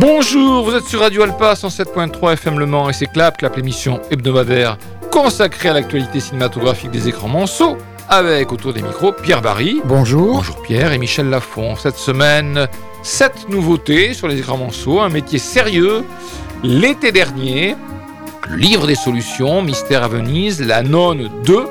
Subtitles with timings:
[0.00, 4.00] Bonjour, vous êtes sur Radio Alpa 107.3 FM Le Mans et c'est Clap, Clap l'émission
[4.12, 4.78] hebdomadaire
[5.10, 7.76] consacrée à l'actualité cinématographique des écrans monceaux
[8.08, 9.80] avec autour des micros Pierre Barry.
[9.84, 10.34] Bonjour.
[10.36, 11.74] Bonjour Pierre et Michel Lafont.
[11.74, 12.68] Cette semaine,
[13.02, 16.04] sept nouveautés sur les écrans monceaux, un métier sérieux.
[16.62, 17.74] L'été dernier,
[18.48, 21.66] le livre des solutions, Mystère à Venise, La Nonne 2,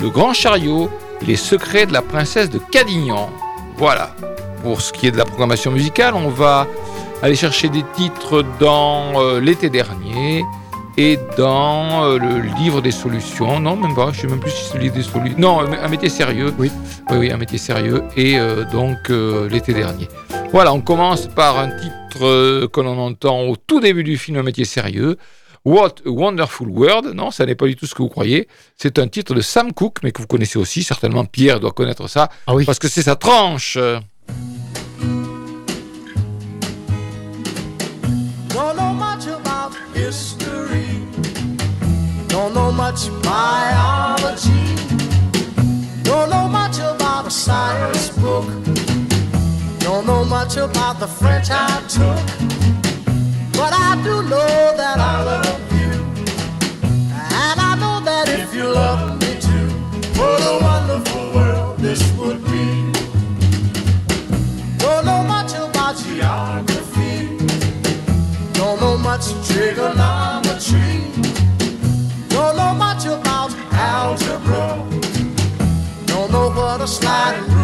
[0.00, 0.88] Le Grand Chariot
[1.26, 3.30] Les secrets de la princesse de Cadignan.
[3.76, 4.14] Voilà.
[4.62, 6.68] Pour ce qui est de la programmation musicale, on va
[7.24, 10.44] aller chercher des titres dans euh, l'été dernier
[10.98, 13.60] et dans euh, le livre des solutions.
[13.60, 15.38] Non, même pas, je sais même plus si c'est le livre des solutions.
[15.38, 16.52] Non, un métier sérieux.
[16.58, 16.70] Oui.
[17.10, 18.02] Oui, oui un métier sérieux.
[18.14, 19.08] Et euh, donc
[19.50, 20.06] l'été dernier.
[20.52, 24.42] Voilà, on commence par un titre que l'on entend au tout début du film, un
[24.42, 25.16] métier sérieux.
[25.64, 27.14] What a Wonderful World.
[27.14, 28.48] Non, ça n'est pas du tout ce que vous croyez.
[28.76, 30.82] C'est un titre de Sam Cooke, mais que vous connaissez aussi.
[30.82, 32.28] Certainement, Pierre doit connaître ça.
[32.46, 32.66] Ah oui.
[32.66, 33.78] Parce que c'est sa tranche.
[42.94, 44.76] Much biology.
[46.02, 48.44] Don't know much about a science book.
[49.78, 52.24] Don't know much about the French I took.
[53.52, 55.43] But I do know that I love
[72.30, 74.84] Don't know much trigonometry algebra.
[76.06, 77.63] Don't know what a sliding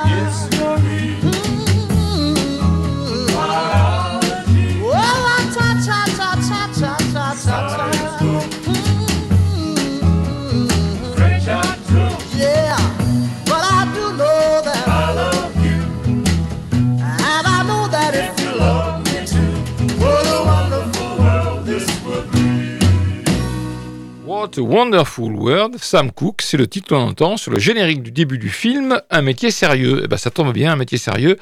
[24.57, 28.49] Wonderful World, Sam Cooke, c'est le titre qu'on entend sur le générique du début du
[28.49, 30.01] film, Un métier sérieux.
[30.03, 31.37] Eh ben, ça tombe bien, un métier sérieux.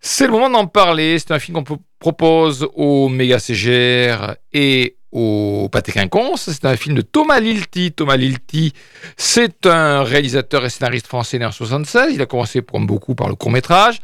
[0.00, 1.18] C'est le moment d'en parler.
[1.18, 6.50] C'est un film qu'on propose au Méga CGR et au Pâté Quinconce.
[6.50, 7.92] C'est un film de Thomas Lilti.
[7.92, 8.72] Thomas Lilti,
[9.16, 12.14] c'est un réalisateur et scénariste français né en 76.
[12.14, 14.00] Il a commencé, comme beaucoup, par le court-métrage.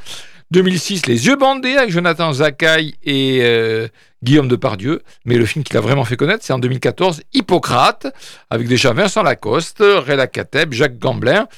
[0.52, 3.88] 2006, Les Yeux bandés avec Jonathan Zakaï et euh,
[4.22, 5.02] Guillaume Depardieu.
[5.24, 8.06] Mais le film qu'il a vraiment fait connaître, c'est en 2014, Hippocrate,
[8.50, 11.48] avec déjà Vincent Lacoste, Reda Kateb, Jacques Gamblin,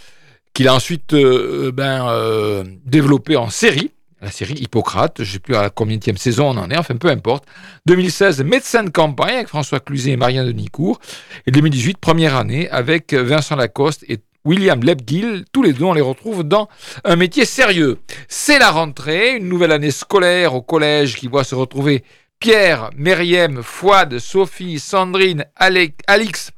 [0.54, 3.90] qu'il a ensuite euh, ben, euh, développé en série.
[4.20, 6.96] La série Hippocrate, je ne sais plus à combien de saison on en est, enfin
[6.96, 7.44] peu importe.
[7.86, 10.98] 2016, Médecin de campagne avec François Cluzet et Marianne de Nicourt.
[11.46, 16.00] Et 2018, première année avec Vincent Lacoste et William Lebgill, tous les deux, on les
[16.00, 16.70] retrouve dans
[17.04, 17.98] un métier sérieux.
[18.28, 22.02] C'est la rentrée, une nouvelle année scolaire au collège qui voit se retrouver
[22.40, 26.50] Pierre, Myriam, Fouad, Sophie, Sandrine, Alix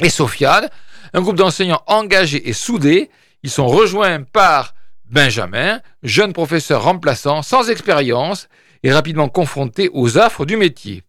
[0.00, 0.68] et Sofiane,
[1.12, 3.10] un groupe d'enseignants engagés et soudés.
[3.42, 4.72] Ils sont rejoints par
[5.10, 8.48] Benjamin, jeune professeur remplaçant, sans expérience
[8.84, 11.02] et rapidement confronté aux affres du métier.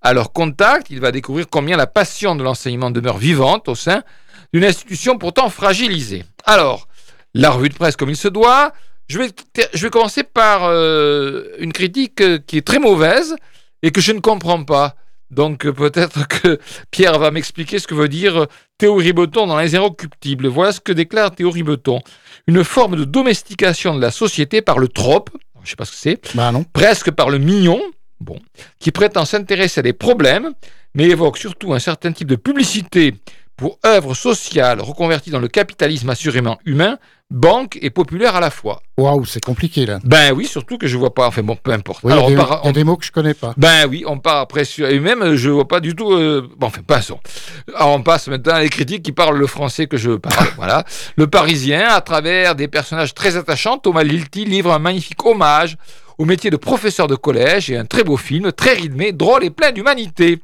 [0.00, 4.04] À leur contact, il va découvrir combien la passion de l'enseignement demeure vivante au sein
[4.52, 6.24] d'une institution pourtant fragilisée.
[6.44, 6.88] Alors,
[7.34, 8.72] la revue de presse comme il se doit.
[9.08, 9.30] Je vais,
[9.74, 13.36] je vais commencer par euh, une critique euh, qui est très mauvaise
[13.82, 14.96] et que je ne comprends pas.
[15.30, 16.58] Donc euh, peut-être que
[16.90, 18.46] Pierre va m'expliquer ce que veut dire
[18.78, 20.46] Théo Ribeton dans Les Inrecuptibles.
[20.46, 22.00] Voilà ce que déclare Théo Ribeton.
[22.46, 25.92] Une forme de domestication de la société par le trope, je ne sais pas ce
[25.92, 27.80] que c'est, bah presque par le mignon,
[28.20, 28.38] bon,
[28.78, 30.52] qui prétend s'intéresser à des problèmes,
[30.94, 33.14] mais évoque surtout un certain type de publicité
[33.62, 36.98] pour œuvre sociale reconvertie dans le capitalisme assurément humain,
[37.30, 38.82] banque et populaire à la fois.
[38.98, 40.00] Waouh, c'est compliqué là.
[40.02, 41.28] Ben oui, surtout que je vois pas.
[41.28, 42.00] Enfin bon, peu importe.
[42.02, 43.54] il y, a des mots que je connais pas.
[43.56, 44.88] Ben oui, on part après sur.
[44.88, 46.12] Et même, je vois pas du tout.
[46.12, 47.20] Euh, bon, enfin, passons.
[47.76, 50.48] Alors, on passe maintenant à les critiques qui parlent le français que je parle.
[50.56, 50.82] voilà.
[51.14, 55.76] Le Parisien, à travers des personnages très attachants, Thomas Lilti livre un magnifique hommage
[56.18, 59.50] au métier de professeur de collège et un très beau film, très rythmé, drôle et
[59.50, 60.40] plein d'humanité.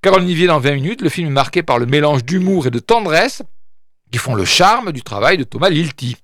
[0.00, 2.78] Carole Nivier dans 20 minutes, le film est marqué par le mélange d'humour et de
[2.78, 3.42] tendresse
[4.12, 6.16] qui font le charme du travail de Thomas Lilti.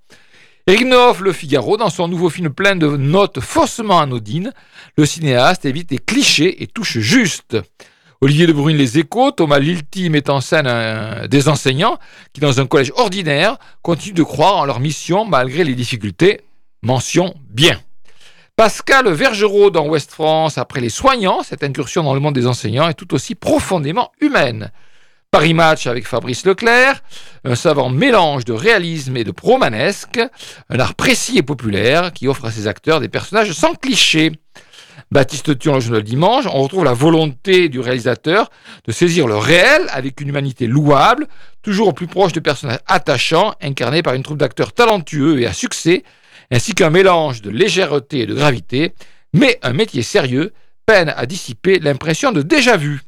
[0.68, 0.86] Eric
[1.20, 4.52] Le Figaro, dans son nouveau film plein de notes faussement anodines,
[4.96, 7.56] le cinéaste évite les clichés et touche juste.
[8.20, 11.98] Olivier de Brune Les Échos, Thomas Lilti met en scène des enseignants
[12.32, 16.42] qui, dans un collège ordinaire, continuent de croire en leur mission malgré les difficultés.
[16.82, 17.80] Mention bien.
[18.56, 22.88] Pascal Vergerot dans Ouest France, après les soignants, cette incursion dans le monde des enseignants
[22.88, 24.70] est tout aussi profondément humaine.
[25.32, 27.02] Paris Match avec Fabrice Leclerc,
[27.44, 30.20] un savant mélange de réalisme et de romanesque,
[30.70, 34.30] un art précis et populaire qui offre à ses acteurs des personnages sans clichés.
[35.10, 38.50] Baptiste Thion, le journal Dimanche, on retrouve la volonté du réalisateur
[38.86, 41.26] de saisir le réel avec une humanité louable,
[41.62, 45.52] toujours au plus proche de personnages attachants, incarnés par une troupe d'acteurs talentueux et à
[45.52, 46.04] succès,
[46.50, 48.94] ainsi qu'un mélange de légèreté et de gravité,
[49.32, 50.52] mais un métier sérieux
[50.87, 53.00] peine à dissiper l'impression de déjà-vu.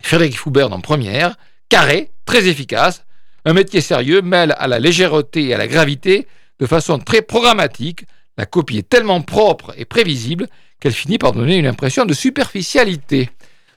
[0.00, 1.36] Frédéric Foubert en première,
[1.68, 3.04] carré, très efficace,
[3.44, 6.26] un métier sérieux mêle à la légèreté et à la gravité
[6.60, 8.04] de façon très programmatique,
[8.38, 10.48] la copie est tellement propre et prévisible
[10.80, 13.30] qu'elle finit par donner une impression de superficialité.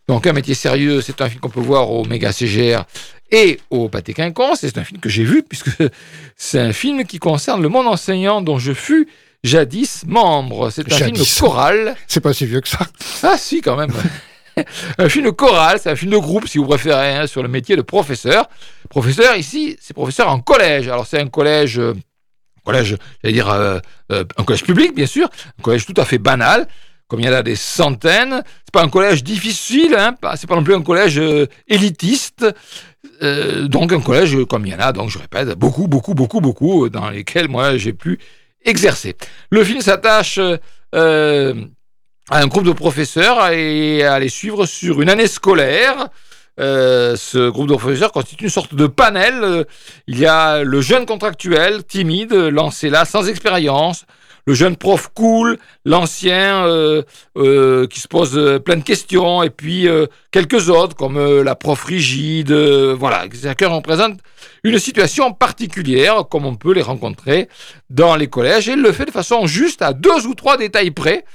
[0.08, 2.84] Donc un métier sérieux, c'est un film qu'on peut voir au Méga CGR
[3.32, 4.60] et au Pâté Quinconce.
[4.62, 5.70] C'est un film que j'ai vu puisque
[6.38, 9.08] c'est un film qui concerne le monde enseignant dont je fus
[9.44, 10.70] jadis membre.
[10.70, 11.96] C'est un film choral.
[12.08, 12.86] C'est pas si vieux que ça.
[13.24, 13.92] Ah si, quand même.
[14.98, 17.76] un film choral, c'est un film de groupe si vous préférez, hein, sur le métier
[17.76, 18.48] de professeur.
[18.90, 20.88] Professeur ici, c'est professeur en collège.
[20.88, 21.94] Alors c'est un collège, euh,
[22.64, 23.80] collège, j'allais dire euh,
[24.12, 25.30] euh, un collège public bien sûr,
[25.60, 26.68] un collège tout à fait banal
[27.08, 28.44] comme il y en a des centaines.
[28.66, 32.46] C'est pas un collège difficile, hein, c'est pas non plus un collège euh, élitiste.
[33.22, 36.42] Euh, donc un collège comme il y en a, donc je répète, beaucoup, beaucoup, beaucoup,
[36.42, 38.20] beaucoup, dans lesquels moi j'ai pu
[38.64, 39.16] exercer.
[39.52, 40.40] Le film s'attache
[40.96, 41.54] euh,
[42.30, 46.10] à un groupe de professeurs et à les suivre sur une année scolaire.
[46.58, 49.66] ce groupe de professeurs constitue une sorte de panel.
[50.08, 54.06] Il y a le jeune contractuel, timide, lancé là, sans expérience,
[54.46, 57.04] le jeune prof cool, l'ancien euh,
[57.38, 59.88] euh, qui se pose euh, plein de questions, et puis
[60.32, 62.52] quelques autres comme la prof rigide.
[62.52, 64.20] voilà, chacun représente
[64.64, 67.50] une situation particulière, comme on peut les rencontrer
[67.90, 71.26] dans les collèges, et le fait de façon juste à deux ou trois détails près.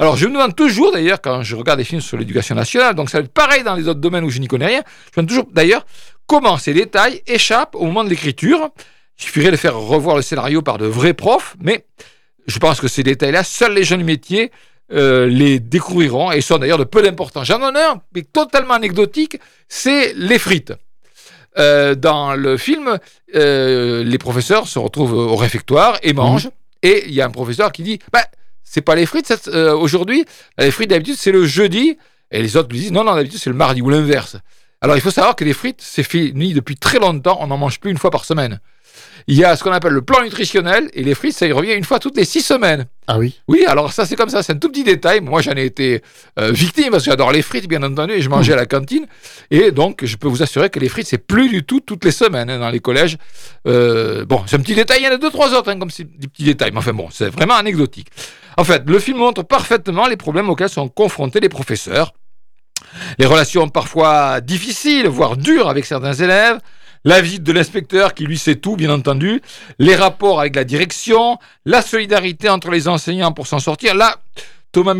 [0.00, 3.10] Alors, je me demande toujours, d'ailleurs, quand je regarde des films sur l'éducation nationale, donc
[3.10, 4.82] ça va être pareil dans les autres domaines où je n'y connais rien,
[5.12, 5.84] je me demande toujours, d'ailleurs,
[6.26, 8.70] comment ces détails échappent au moment de l'écriture.
[9.18, 11.84] Il suffirait de faire revoir le scénario par de vrais profs, mais
[12.48, 14.50] je pense que ces détails-là, seuls les jeunes métiers
[14.90, 17.46] euh, les découvriront et sont d'ailleurs de peu d'importance.
[17.46, 20.72] J'en ai un, mais totalement anecdotique, c'est les frites.
[21.58, 22.98] Euh, dans le film,
[23.34, 26.46] euh, les professeurs se retrouvent au réfectoire et mangent.
[26.46, 26.52] Mhm.
[26.82, 28.24] Et il y a un professeur qui dit bah,
[28.64, 30.24] C'est pas les frites aujourd'hui.
[30.56, 31.98] Les frites d'habitude, c'est le jeudi.
[32.30, 34.36] Et les autres lui disent Non, non, d'habitude, c'est le mardi ou l'inverse.
[34.80, 37.36] Alors il faut savoir que les frites, c'est fini depuis très longtemps.
[37.40, 38.60] On n'en mange plus une fois par semaine.
[39.26, 41.74] Il y a ce qu'on appelle le plan nutritionnel et les frites, ça y revient
[41.74, 42.86] une fois toutes les six semaines.
[43.06, 45.20] Ah oui Oui, alors ça c'est comme ça, c'est un tout petit détail.
[45.20, 46.02] Moi j'en ai été
[46.38, 49.06] euh, victime parce que j'adore les frites bien entendu et je mangeais à la cantine.
[49.50, 52.10] Et donc je peux vous assurer que les frites c'est plus du tout toutes les
[52.10, 53.18] semaines hein, dans les collèges.
[53.66, 55.90] Euh, bon, c'est un petit détail, il y en a deux, trois autres hein, comme
[55.90, 56.70] des petits détails.
[56.72, 58.08] Mais enfin bon, c'est vraiment anecdotique.
[58.56, 62.12] En fait, le film montre parfaitement les problèmes auxquels sont confrontés les professeurs.
[63.18, 66.58] Les relations parfois difficiles, voire dures avec certains élèves,
[67.04, 69.40] la visite de l'inspecteur qui lui sait tout, bien entendu,
[69.78, 73.94] les rapports avec la direction, la solidarité entre les enseignants pour s'en sortir.
[73.94, 74.20] Là,
[74.72, 74.94] Thomas,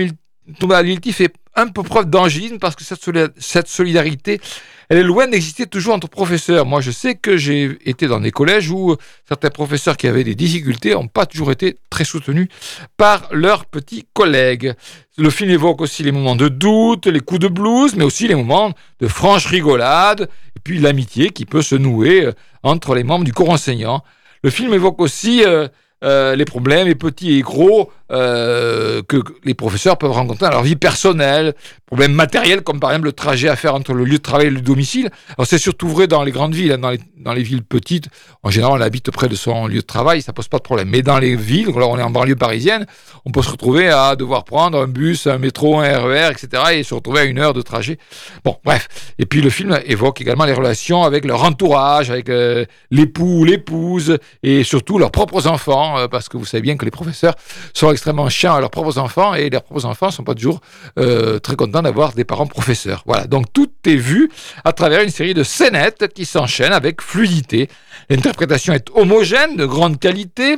[0.59, 4.41] Thomas Lilti fait un peu preuve d'angine parce que cette solidarité,
[4.89, 6.65] elle est loin d'exister toujours entre professeurs.
[6.65, 10.35] Moi, je sais que j'ai été dans des collèges où certains professeurs qui avaient des
[10.35, 12.49] difficultés n'ont pas toujours été très soutenus
[12.97, 14.73] par leurs petits collègues.
[15.19, 18.37] Le film évoque aussi les moments de doute, les coups de blues, mais aussi les
[18.37, 20.31] moments de franche rigolade,
[20.69, 22.33] puis l'amitié qui peut se nouer euh,
[22.63, 24.05] entre les membres du corps enseignant.
[24.43, 25.67] Le film évoque aussi euh,
[26.05, 30.63] euh, les problèmes, les petits et gros, euh, que les professeurs peuvent rencontrer dans leur
[30.63, 31.55] vie personnelle,
[31.87, 34.51] problèmes matériels comme par exemple le trajet à faire entre le lieu de travail et
[34.51, 35.11] le domicile.
[35.37, 38.09] Alors c'est surtout vrai dans les grandes villes, hein, dans, les, villes petites.
[38.43, 40.89] En général, on habite près de son lieu de travail, ça pose pas de problème.
[40.89, 42.87] Mais dans les villes, là on est en banlieue parisienne,
[43.25, 46.63] on peut se retrouver à devoir prendre un bus, un métro, un RER, etc.
[46.73, 47.99] et se retrouver à une heure de trajet.
[48.45, 48.89] Bon, bref.
[49.19, 54.19] Et puis le film évoque également les relations avec leur entourage, avec euh, l'époux, l'épouse
[54.43, 57.35] et surtout leurs propres enfants, euh, parce que vous savez bien que les professeurs
[57.75, 60.61] sont extrêmement chiants à leurs propres enfants et leurs propres enfants sont pas toujours
[60.99, 63.03] euh, très contents d'avoir des parents professeurs.
[63.07, 64.31] Voilà, donc tout est vu
[64.65, 67.69] à travers une série de scénettes qui s'enchaînent avec fluidité.
[68.09, 70.57] L'interprétation est homogène, de grande qualité.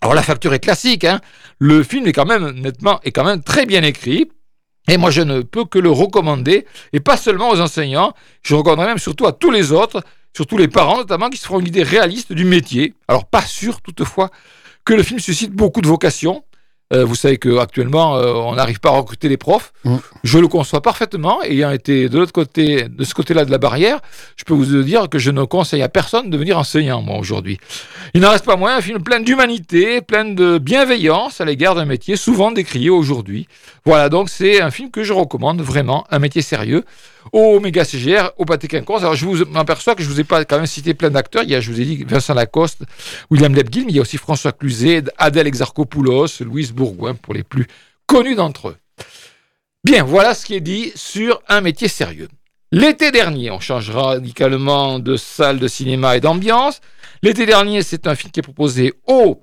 [0.00, 1.20] Alors la facture est classique, hein.
[1.58, 4.30] le film est quand même nettement est quand même très bien écrit.
[4.90, 8.86] Et moi, je ne peux que le recommander, et pas seulement aux enseignants, je recommanderais
[8.86, 10.02] même surtout à tous les autres,
[10.34, 12.94] surtout les parents notamment, qui se feront une idée réaliste du métier.
[13.06, 14.30] Alors, pas sûr toutefois
[14.86, 16.42] que le film suscite beaucoup de vocations.
[16.92, 19.72] Euh, vous savez qu'actuellement, euh, on n'arrive pas à recruter les profs.
[19.84, 19.96] Mm.
[20.24, 21.42] Je le conçois parfaitement.
[21.42, 24.00] Ayant été de l'autre côté, de ce côté-là de la barrière,
[24.36, 27.58] je peux vous dire que je ne conseille à personne de devenir enseignant, moi, aujourd'hui.
[28.14, 31.84] Il n'en reste pas moins un film plein d'humanité, plein de bienveillance à l'égard d'un
[31.84, 33.48] métier souvent décrié aujourd'hui.
[33.84, 36.84] Voilà, donc c'est un film que je recommande vraiment, un métier sérieux
[37.32, 38.68] au méga CGR, au Pâté.
[38.76, 41.42] Alors, je vous m'aperçois que je vous ai pas quand même cité plein d'acteurs.
[41.42, 42.82] Il y a, je vous ai dit, Vincent Lacoste,
[43.30, 47.42] William Lebguil, mais il y a aussi François Cluzet, Adèle Exarchopoulos, Louise Bourgoin, pour les
[47.42, 47.66] plus
[48.06, 48.76] connus d'entre eux.
[49.84, 52.28] Bien, voilà ce qui est dit sur un métier sérieux.
[52.72, 56.80] L'été dernier, on change radicalement de salle de cinéma et d'ambiance.
[57.22, 59.42] L'été dernier, c'est un film qui est proposé aux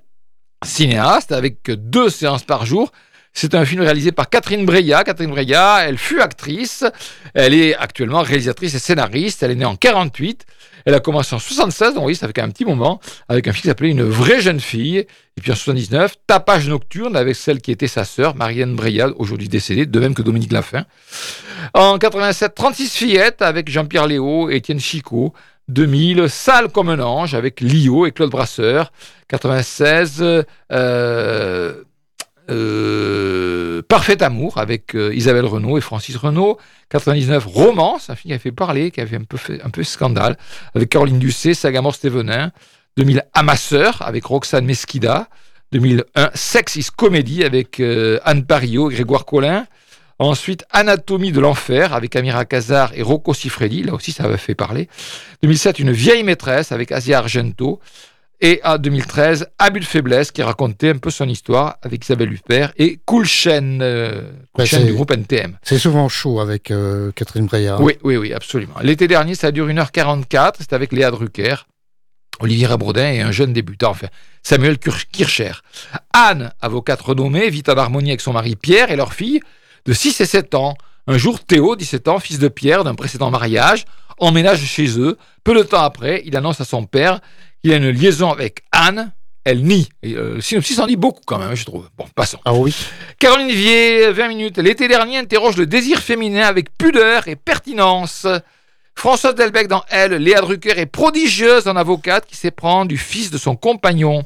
[0.64, 2.92] cinéastes avec deux séances par jour.
[3.38, 5.04] C'est un film réalisé par Catherine Breillat.
[5.04, 6.86] Catherine Breillat, elle fut actrice.
[7.34, 9.44] Elle est actuellement réalisatrice et scénariste.
[9.44, 10.46] Elle est née en 48.
[10.86, 13.64] Elle a commencé en 76, donc oui, ça fait un petit moment, avec un film
[13.64, 15.00] qui s'appelait Une vraie jeune fille.
[15.00, 19.50] Et puis en 79, Tapage nocturne avec celle qui était sa sœur, Marianne Breillat, aujourd'hui
[19.50, 20.86] décédée, de même que Dominique Laffin.
[21.74, 25.34] En 87, 36 fillettes avec Jean-Pierre Léo et Étienne Chicot.
[25.68, 28.94] 2000, Sale comme un ange avec Lio et Claude Brasseur.
[29.28, 30.24] 96,
[30.72, 31.84] euh,
[32.50, 36.58] euh, Parfait amour avec euh, Isabelle Renault et Francis Renault.
[36.90, 39.70] 99, Romance, un film qui a fait parler, qui a fait un peu, fait, un
[39.70, 40.38] peu scandale,
[40.74, 42.52] avec Caroline Dusset, Sagamore Stevenin.
[42.98, 45.28] 2000, Amasseur avec Roxane Mesquida.
[45.72, 49.66] 2001, Sex is Comedy avec euh, Anne Parillo et Grégoire Collin.
[50.18, 53.84] Ensuite, Anatomie de l'enfer avec Amira Kazar et Rocco Siffredi.
[53.84, 54.88] Là aussi, ça avait fait parler.
[55.44, 57.82] 2007, Une vieille maîtresse avec Asia Argento.
[58.42, 62.74] Et en 2013, Abus de faiblesse qui racontait un peu son histoire avec Isabelle Huppert
[62.78, 65.58] et Cool Chain, euh, cool c'est- du groupe NTM.
[65.64, 67.82] C'est souvent chaud avec euh, Catherine Breillat.
[67.82, 68.74] Oui, oui, oui, absolument.
[68.82, 70.56] L'été dernier, ça dure 1h44.
[70.60, 71.56] C'était avec Léa Drucker,
[72.42, 74.08] Olivier Rabrodin et un jeune débutant, enfin,
[74.44, 75.54] Samuel Kir- Kircher.
[76.14, 79.40] Anne, avocate renommée, vit en harmonie avec son mari Pierre et leur fille
[79.86, 80.76] de 6 et 7 ans.
[81.08, 83.86] Un jour, Théo, 17 ans, fils de Pierre d'un précédent mariage,
[84.18, 85.18] emménage chez eux.
[85.44, 87.22] Peu de temps après, il annonce à son père
[87.66, 89.12] qu'il a une liaison avec Anne.
[89.44, 89.90] Elle nie.
[90.04, 91.90] Et, euh, le synopsis en dit beaucoup quand même, je trouve.
[91.98, 92.38] Bon, passons.
[92.46, 92.76] Ah oui.
[93.18, 94.58] Caroline Vier, 20 minutes.
[94.60, 98.28] L'été dernier interroge le désir féminin avec pudeur et pertinence.
[98.94, 103.40] Françoise Delbecq dans Elle, Léa Drucker est prodigieuse en avocate qui s'éprend du fils de
[103.40, 104.24] son compagnon.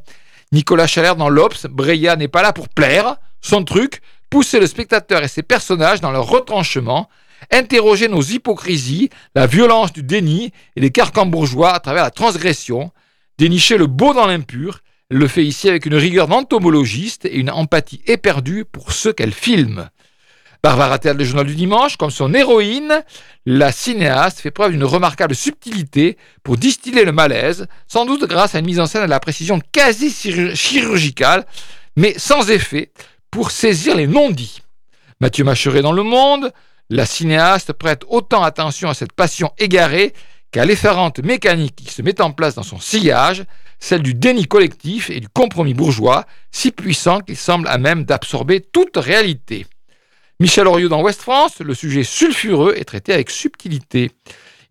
[0.52, 3.16] Nicolas Chalère dans l'Obs, Breillat n'est pas là pour plaire.
[3.40, 7.08] Son truc, pousser le spectateur et ses personnages dans leur retranchement,
[7.52, 12.92] interroger nos hypocrisies, la violence du déni et les carcans bourgeois à travers la transgression,
[13.40, 18.02] dénicher le beau dans l'impur, le fait ici avec une rigueur d'entomologiste et une empathie
[18.06, 19.90] éperdue pour ceux qu'elle filme.
[20.62, 23.02] Barbara Théâtre, le journal du dimanche, comme son héroïne,
[23.46, 28.60] la cinéaste fait preuve d'une remarquable subtilité pour distiller le malaise, sans doute grâce à
[28.60, 31.46] une mise en scène à la précision quasi chirur- chirurgicale,
[31.96, 32.92] mais sans effet,
[33.32, 34.62] pour saisir les non-dits.
[35.22, 36.52] Mathieu Macheret dans Le Monde,
[36.90, 40.14] la cinéaste prête autant attention à cette passion égarée
[40.52, 43.44] qu'à l'effarante mécanique qui se met en place dans son sillage,
[43.80, 48.62] celle du déni collectif et du compromis bourgeois, si puissant qu'il semble à même d'absorber
[48.62, 49.66] toute réalité.
[50.40, 54.12] Michel Oriot dans Ouest France, le sujet sulfureux est traité avec subtilité.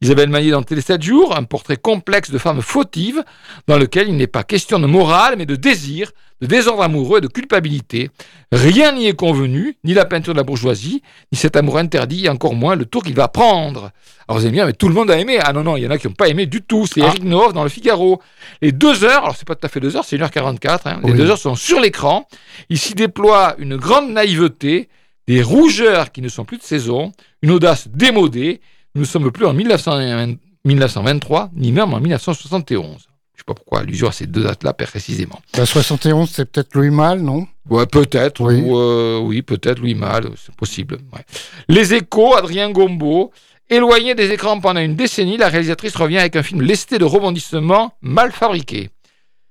[0.01, 3.25] Isabelle Maillet dans Télé 7 jours, un portrait complexe de femme fautive
[3.67, 7.21] dans lequel il n'est pas question de morale mais de désir, de désordre amoureux et
[7.21, 8.11] de culpabilité.
[8.53, 11.03] Rien n'y est convenu, ni la peinture de la bourgeoisie,
[11.33, 13.91] ni cet amour interdit, et encore moins le tour qu'il va prendre.
[14.29, 15.41] Alors vous allez me dire, mais tout le monde a aimé.
[15.43, 16.87] Ah non, non, il y en a qui n'ont pas aimé du tout.
[16.87, 17.07] C'est Ah.
[17.09, 18.23] Eric Noov dans Le Figaro.
[18.63, 21.13] Les deux heures, alors c'est pas tout à fait deux heures, c'est 1h44, hein, les
[21.13, 22.29] deux heures sont sur l'écran.
[22.71, 24.89] Il s'y déploie une grande naïveté,
[25.27, 27.11] des rougeurs qui ne sont plus de saison,
[27.43, 28.61] une audace démodée.
[28.95, 32.83] Nous ne sommes plus en 1920 1923, ni même en 1971.
[32.83, 35.41] Je ne sais pas pourquoi allusion à ces deux dates-là précisément.
[35.57, 37.47] La 71, c'est peut-être Louis Malle, non?
[37.71, 38.41] Ouais, peut-être.
[38.41, 38.61] Oui.
[38.61, 40.99] ou, euh, oui, peut-être Louis Malle, c'est possible.
[41.15, 41.25] ouais.
[41.69, 43.33] Les échos, Adrien Gombeau.
[43.71, 47.93] Éloignée des écrans pendant une décennie, la réalisatrice revient avec un film lesté de rebondissements
[48.01, 48.89] mal fabriqués.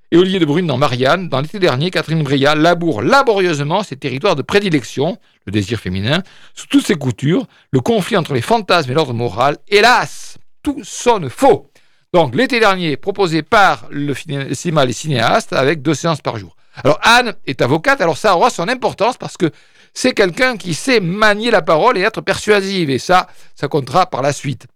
[0.09, 4.37] Et Olivier de Brune dans Marianne, dans l'été dernier, Catherine Breillat laboure laborieusement ses territoires
[4.37, 6.23] de prédilection, le désir féminin,
[6.53, 9.57] sous toutes ses coutures, le conflit entre les fantasmes et l'ordre moral.
[9.67, 11.69] Hélas, tout sonne faux.
[12.13, 14.13] Donc, l'été dernier, proposé par le
[14.53, 16.55] cinéma Les Cinéastes, avec deux séances par jour.
[16.85, 19.51] Alors, Anne est avocate, alors ça aura son importance parce que
[19.93, 24.21] c'est quelqu'un qui sait manier la parole et être persuasive, et ça, ça comptera par
[24.21, 24.67] la suite.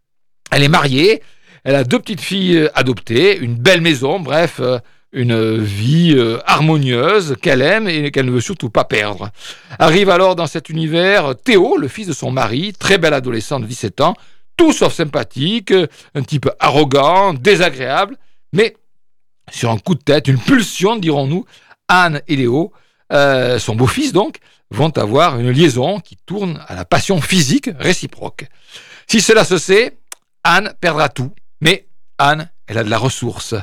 [0.52, 1.24] Elle est mariée,
[1.64, 4.80] elle a deux petites filles euh, adoptées, une belle maison, bref, euh,
[5.14, 9.30] une vie euh, harmonieuse qu'elle aime et qu'elle ne veut surtout pas perdre.
[9.78, 13.66] Arrive alors dans cet univers Théo, le fils de son mari, très bel adolescent de
[13.66, 14.16] 17 ans,
[14.56, 15.74] tout sauf sympathique,
[16.16, 18.18] un type arrogant, désagréable,
[18.54, 18.76] mais
[19.52, 21.46] sur un coup de tête, une pulsion, dirons-nous,
[21.88, 22.72] Anne et Léo,
[23.12, 24.38] euh, son beau-fils donc,
[24.70, 28.46] vont avoir une liaison qui tourne à la passion physique réciproque.
[29.08, 29.98] Si cela se sait,
[30.44, 31.88] Anne perdra tout, mais
[32.18, 33.56] Anne, elle a de la ressource.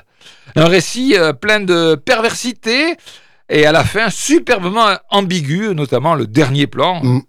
[0.56, 2.97] Un récit euh, plein de perversité
[3.49, 7.20] et à la fin superbement ambigu, notamment le dernier plan Mm.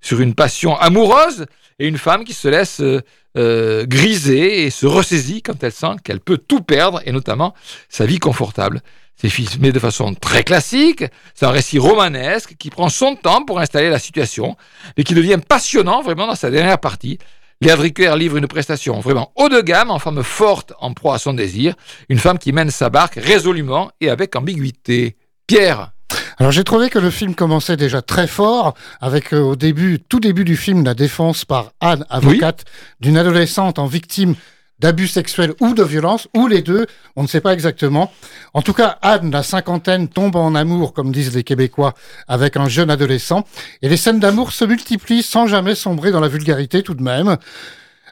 [0.00, 1.46] sur une passion amoureuse
[1.78, 3.00] et une femme qui se laisse euh,
[3.36, 7.54] euh, griser et se ressaisit quand elle sent qu'elle peut tout perdre et notamment
[7.88, 8.80] sa vie confortable.
[9.16, 11.04] C'est filmé de façon très classique,
[11.34, 14.56] c'est un récit romanesque qui prend son temps pour installer la situation
[14.96, 17.18] et qui devient passionnant vraiment dans sa dernière partie.
[17.62, 21.18] Léa Drucker livre une prestation vraiment haut de gamme, en femme forte, en proie à
[21.18, 21.74] son désir,
[22.08, 25.18] une femme qui mène sa barque résolument et avec ambiguïté.
[25.46, 25.92] Pierre,
[26.38, 30.20] Alors j'ai trouvé que le film commençait déjà très fort, avec euh, au début, tout
[30.20, 32.64] début du film, la défense par Anne, avocate,
[33.00, 34.36] d'une adolescente en victime
[34.80, 38.12] d'abus sexuels ou de violence, ou les deux, on ne sait pas exactement.
[38.54, 41.94] En tout cas, Anne, la cinquantaine, tombe en amour, comme disent les Québécois,
[42.28, 43.44] avec un jeune adolescent,
[43.82, 47.36] et les scènes d'amour se multiplient sans jamais sombrer dans la vulgarité tout de même.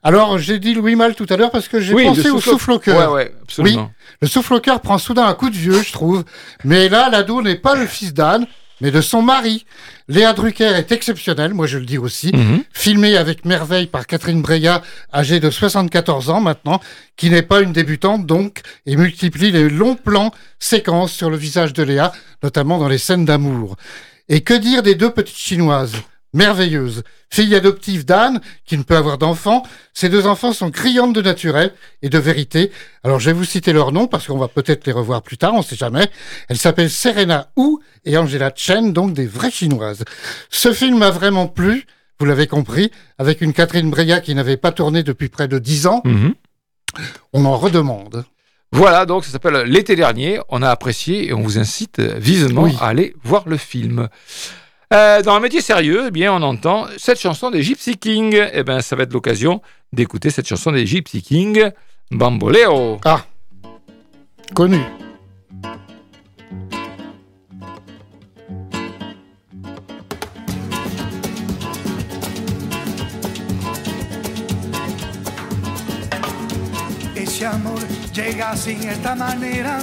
[0.02, 2.78] Alors, j'ai dit Louis Mal tout à l'heure parce que j'ai pensé au souffle au
[2.78, 3.10] cœur.
[3.10, 3.90] Ouais, ouais, absolument.
[4.20, 6.24] Le souffle au cœur prend soudain un coup de vieux, je trouve.
[6.64, 8.46] Mais là, l'ado n'est pas le fils d'Anne,
[8.80, 9.66] mais de son mari.
[10.08, 12.30] Léa Drucker est exceptionnelle, moi je le dis aussi.
[12.34, 12.62] Mhm.
[12.72, 14.82] Filmée avec merveille par Catherine Breillat,
[15.12, 16.80] âgée de 74 ans maintenant,
[17.16, 21.72] qui n'est pas une débutante donc, et multiplie les longs plans séquences sur le visage
[21.72, 23.76] de Léa, notamment dans les scènes d'amour.
[24.28, 25.96] Et que dire des deux petites chinoises?
[26.34, 29.62] Merveilleuses, fille adoptive d'Anne, qui ne peut avoir d'enfants.
[29.94, 32.70] Ces deux enfants sont criantes de naturel et de vérité.
[33.02, 35.54] Alors, je vais vous citer leurs noms parce qu'on va peut-être les revoir plus tard,
[35.54, 36.08] on sait jamais.
[36.48, 40.04] Elles s'appellent Serena Hu et Angela Chen, donc des vraies chinoises.
[40.50, 41.86] Ce film m'a vraiment plu,
[42.20, 45.86] vous l'avez compris, avec une Catherine Breillat qui n'avait pas tourné depuis près de dix
[45.86, 46.02] ans.
[46.04, 46.34] Mhm.
[47.32, 48.24] On en redemande.
[48.72, 50.40] Voilà, donc ça s'appelle L'été dernier.
[50.50, 52.76] On a apprécié et on vous incite vivement Oui.
[52.80, 54.08] à aller voir le film.
[54.92, 58.42] Euh, dans un métier sérieux, eh bien, on entend cette chanson des Gypsy Kings.
[58.52, 59.60] Eh bien, ça va être l'occasion
[59.92, 61.70] d'écouter cette chanson des Gypsy Kings,
[62.10, 62.98] Bamboleo.
[63.04, 63.26] Ah,
[64.54, 64.80] connu.
[77.14, 77.78] Ese amor
[78.14, 79.80] llega sin esta manera,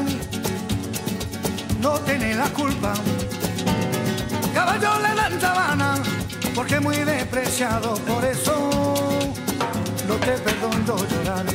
[1.79, 2.93] no tiene la culpa.
[4.55, 5.95] Caballo le dan sabana,
[6.55, 8.69] porque muy despreciado, por eso
[10.07, 11.45] no te perdono llorar.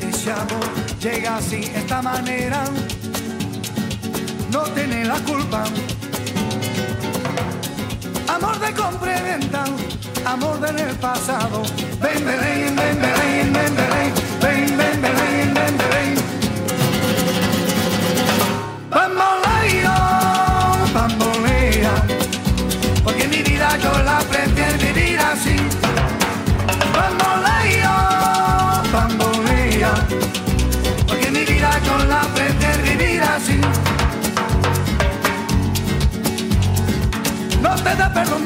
[0.00, 0.66] Ese amor
[0.98, 2.64] llega sin esta manera,
[4.50, 5.64] no tiene la culpa.
[8.26, 9.64] Amor de compra y venta,
[10.24, 11.62] amor del pasado.
[12.00, 13.76] Ven, ven, ven, ven, ven, ven, ven,
[14.40, 15.19] ven, ven, ven,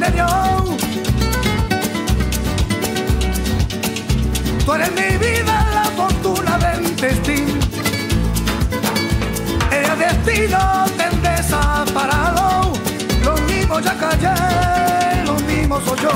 [0.00, 0.30] de Dios.
[4.64, 7.60] Tú eres mi vida, la fortuna del destino.
[9.70, 12.72] El destino te desaparado.
[13.22, 16.12] Lo mismo ya callé, lo mismo soy yo.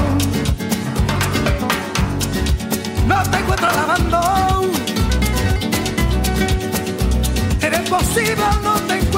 [3.06, 4.70] No te encuentro lavando.
[7.60, 9.17] Eres posible, no te encuentro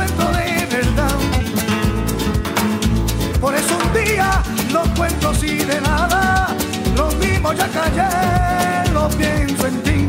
[4.10, 4.42] día
[4.72, 6.54] no cuento así de nada.
[6.96, 10.08] Lo mismo ya callé, lo pienso en ti.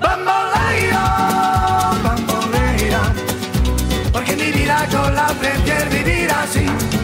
[0.00, 1.04] Bambolea,
[2.04, 3.02] bambolea,
[4.12, 6.97] porque mi vida yo la prefiero vivir así.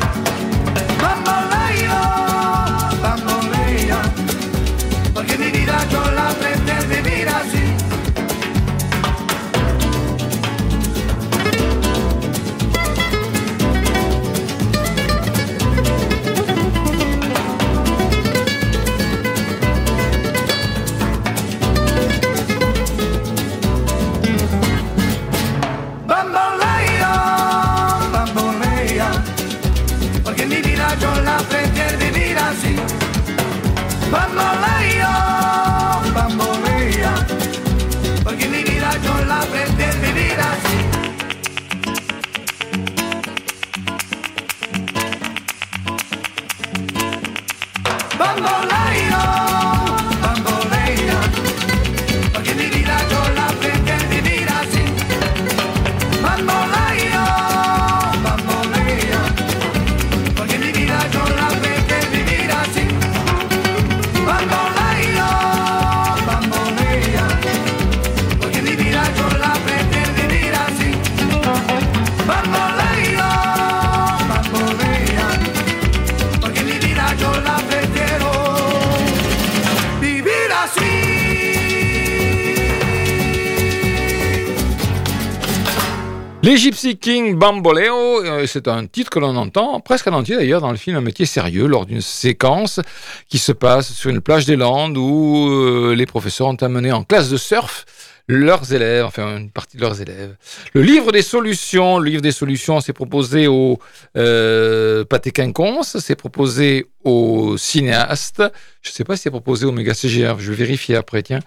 [87.45, 90.97] Bamboleo, euh, c'est un titre que l'on entend presque en entier d'ailleurs dans le film
[90.97, 92.81] Un métier sérieux lors d'une séquence
[93.29, 97.05] qui se passe sur une plage des Landes où euh, les professeurs ont amené en
[97.05, 97.85] classe de surf
[98.27, 100.37] leurs élèves, enfin une partie de leurs élèves.
[100.73, 103.79] Le livre des solutions, le livre des solutions, c'est proposé au
[104.17, 108.43] euh, Pâté Quinconce, c'est proposé au cinéaste.
[108.81, 111.41] Je ne sais pas si c'est proposé au Méga CGR, je vais vérifier après, tiens.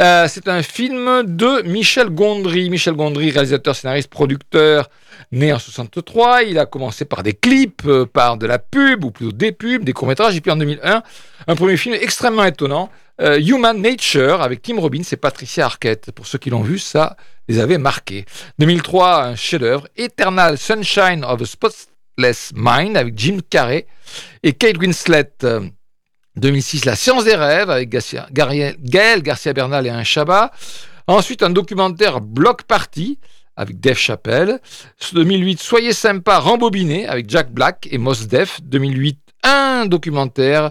[0.00, 2.70] Euh, c'est un film de Michel Gondry.
[2.70, 4.88] Michel Gondry, réalisateur, scénariste, producteur,
[5.30, 6.44] né en 63.
[6.44, 9.84] Il a commencé par des clips, euh, par de la pub, ou plutôt des pubs,
[9.84, 10.36] des courts-métrages.
[10.36, 11.02] Et puis en 2001,
[11.46, 16.10] un premier film extrêmement étonnant, euh, Human Nature, avec Tim Robbins et Patricia Arquette.
[16.12, 17.16] Pour ceux qui l'ont vu, ça
[17.48, 18.24] les avait marqués.
[18.58, 23.86] 2003, un chef-d'œuvre, Eternal Sunshine of a Spotless Mind, avec Jim Carrey
[24.42, 25.32] et Kate Winslet.
[25.44, 25.68] Euh,
[26.36, 30.50] 2006, La science des rêves avec Garcia, Gaël Garcia Bernal et un Chabat.
[31.06, 33.18] Ensuite, un documentaire Block Party
[33.56, 34.60] avec Dave Chappelle.
[35.12, 38.60] 2008, Soyez sympa, rembobiné avec Jack Black et Mos Def.
[38.62, 40.70] 2008, un documentaire,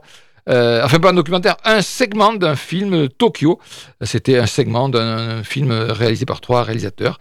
[0.49, 3.59] euh, enfin pas un documentaire, un segment d'un film Tokyo.
[4.01, 7.19] C'était un segment d'un film réalisé par trois réalisateurs.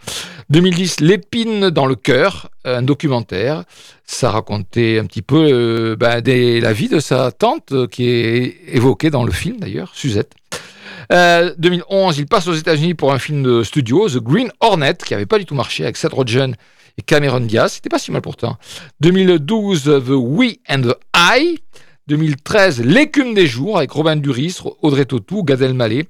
[0.49, 3.63] 2010, L'épine dans le cœur, un documentaire.
[4.05, 8.57] Ça racontait un petit peu euh, ben, la vie de sa tante euh, qui est
[8.67, 10.33] évoquée dans le film d'ailleurs, Suzette.
[11.11, 15.13] Euh, 2011, il passe aux États-Unis pour un film de studio, The Green Hornet, qui
[15.13, 16.55] n'avait pas du tout marché avec Seth Rogen
[16.97, 17.73] et Cameron Diaz.
[17.73, 18.57] C'était pas si mal pourtant.
[19.01, 21.59] 2012, The We and the I.
[22.07, 26.05] 2013, L'écume des jours avec Robin Duris, Audrey Tautou, Gad Elmaleh.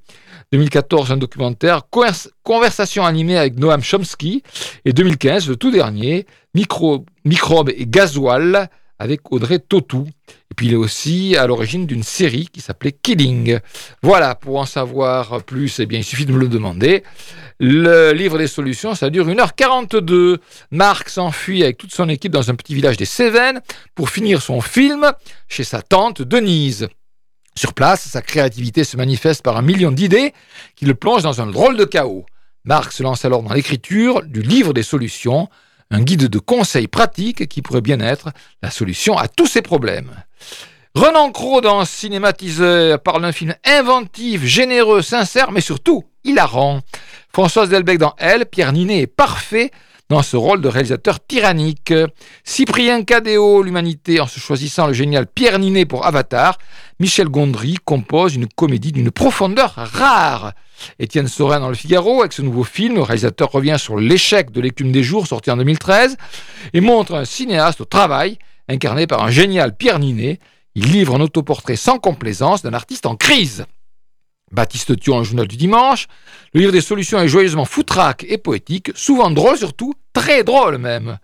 [0.52, 4.44] 2014, un documentaire Convers- Conversation animée avec Noam Chomsky.
[4.86, 10.06] Et 2015, le tout dernier, Micro, Microbe et Gasoil avec Audrey Tautou.
[10.52, 13.60] Et puis il est aussi à l'origine d'une série qui s'appelait Killing.
[14.04, 17.04] Voilà, pour en savoir plus, eh bien, il suffit de me le demander.
[17.66, 20.40] Le livre des solutions, ça dure 1h42.
[20.72, 23.62] Marc s'enfuit avec toute son équipe dans un petit village des Cévennes
[23.96, 25.10] pour finir son film
[25.48, 26.90] chez sa tante Denise.
[27.56, 30.34] Sur place, sa créativité se manifeste par un million d'idées
[30.76, 32.26] qui le plongent dans un drôle de chaos.
[32.66, 35.48] Marc se lance alors dans l'écriture du livre des solutions,
[35.90, 40.12] un guide de conseils pratiques qui pourrait bien être la solution à tous ces problèmes.
[40.96, 46.82] Renan Cros dans Cinématiseur parle d'un film inventif, généreux, sincère, mais surtout hilarant.
[47.34, 49.72] Françoise Delbecq dans Elle, Pierre Ninet est parfait
[50.10, 51.92] dans ce rôle de réalisateur tyrannique.
[52.44, 56.60] Cyprien Cadéo, l'humanité, en se choisissant le génial Pierre Ninet pour Avatar.
[57.00, 60.54] Michel Gondry compose une comédie d'une profondeur rare.
[61.00, 64.62] Étienne Sorin dans Le Figaro, avec ce nouveau film, le réalisateur revient sur l'échec de
[64.62, 66.18] l'écume des jours sorti en 2013
[66.74, 68.38] et montre un cinéaste au travail,
[68.70, 70.38] incarné par un génial Pierre Ninet.
[70.76, 73.66] Il livre un autoportrait sans complaisance d'un artiste en crise.
[74.52, 76.08] Baptiste Thion, un journal du dimanche.
[76.54, 81.20] Le livre des solutions est joyeusement foutraque et poétique, souvent drôle surtout, très drôle même.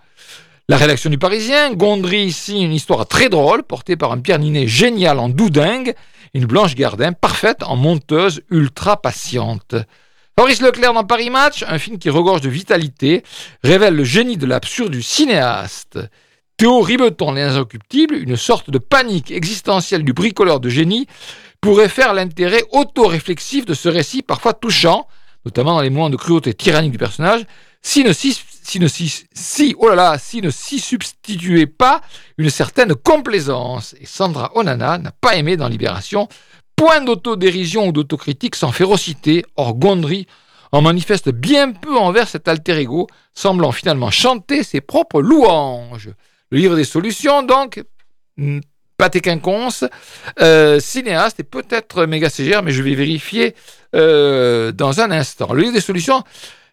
[0.67, 4.67] La rédaction du Parisien, Gondry ici une histoire très drôle, portée par un Pierre Ninet
[4.67, 5.95] génial en doudingue,
[6.35, 9.75] une Blanche Gardin parfaite en monteuse ultra patiente.
[10.38, 13.23] Fabrice Leclerc dans Paris Match, un film qui regorge de vitalité,
[13.63, 15.99] révèle le génie de l'absurde du cinéaste.
[16.60, 17.58] Théo Ribeton, Les
[18.12, 21.08] une sorte de panique existentielle du bricoleur de génie,
[21.62, 25.08] pourrait faire l'intérêt auto-réflexif de ce récit parfois touchant,
[25.45, 27.45] notamment dans les moments de cruauté tyrannique du personnage,
[27.82, 32.02] s'il ne, s'y- si si, oh là là, si substituait pas
[32.38, 33.95] une certaine complaisance.
[34.02, 36.28] Et Sandra Onana n'a pas aimé dans Libération.
[36.76, 39.45] Point d'autodérision ou d'autocritique sans férocité.
[39.56, 40.28] Or, Gondry
[40.74, 46.10] en manifeste bien peu envers cet alter ego, semblant finalement chanter ses propres louanges.
[46.51, 47.83] Le livre des solutions, donc,
[48.97, 49.85] Pathé Quinconce,
[50.41, 53.55] euh, cinéaste et peut-être méga CGR, mais je vais vérifier
[53.95, 55.53] euh, dans un instant.
[55.53, 56.23] Le livre des solutions,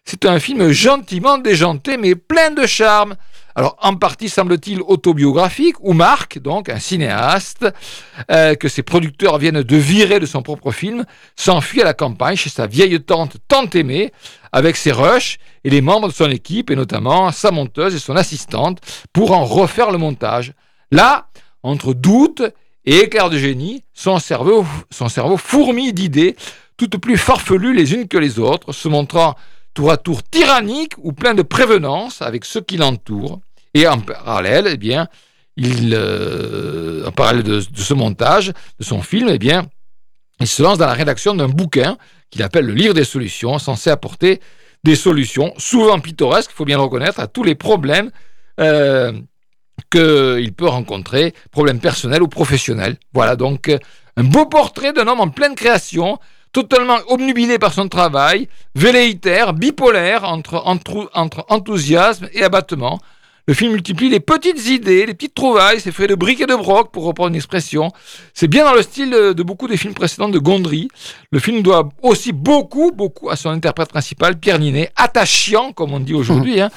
[0.03, 3.15] c'est un film gentiment déjanté, mais plein de charme.
[3.57, 7.65] Alors, en partie, semble-t-il, autobiographique, où Marc, donc un cinéaste,
[8.29, 12.35] euh, que ses producteurs viennent de virer de son propre film, s'enfuit à la campagne
[12.35, 14.11] chez sa vieille tante tant aimée,
[14.51, 18.15] avec ses rushs et les membres de son équipe, et notamment sa monteuse et son
[18.15, 18.77] assistante,
[19.11, 20.53] pour en refaire le montage.
[20.91, 21.27] Là,
[21.63, 22.43] entre doute
[22.85, 26.35] et éclair de génie, son cerveau, son cerveau fourmille d'idées,
[26.77, 29.33] toutes plus farfelues les unes que les autres, se montrant
[29.73, 33.39] tour à tour tyrannique ou plein de prévenance avec ceux qui l'entourent.
[33.73, 35.07] Et en parallèle, eh bien,
[35.59, 39.67] euh, en parallèle de, ce montage, de son film, eh bien,
[40.39, 41.97] il se lance dans la rédaction d'un bouquin
[42.29, 44.41] qu'il appelle le livre des solutions, censé apporter
[44.83, 48.11] des solutions, souvent pittoresques, il faut bien le reconnaître, à tous les problèmes
[48.59, 49.11] euh,
[49.91, 52.97] qu'il peut rencontrer, problèmes personnels ou professionnels.
[53.13, 53.71] Voilà donc
[54.15, 56.19] un beau portrait d'un homme en pleine création,
[56.51, 60.63] totalement obnubilé par son travail, velléitaire, bipolaire entre,
[61.49, 62.99] enthousiasme et abattement.
[63.49, 66.53] Le film multiplie les petites idées, les petites trouvailles, c'est fait de briques et de
[66.53, 67.93] broc, pour reprendre une expression.
[68.33, 70.89] C'est bien dans le style de beaucoup des films précédents de Gondry.
[71.31, 76.01] Le film doit aussi beaucoup, beaucoup à son interprète principal, Pierre Ninet, attachant, comme on
[76.01, 76.69] dit aujourd'hui, hein,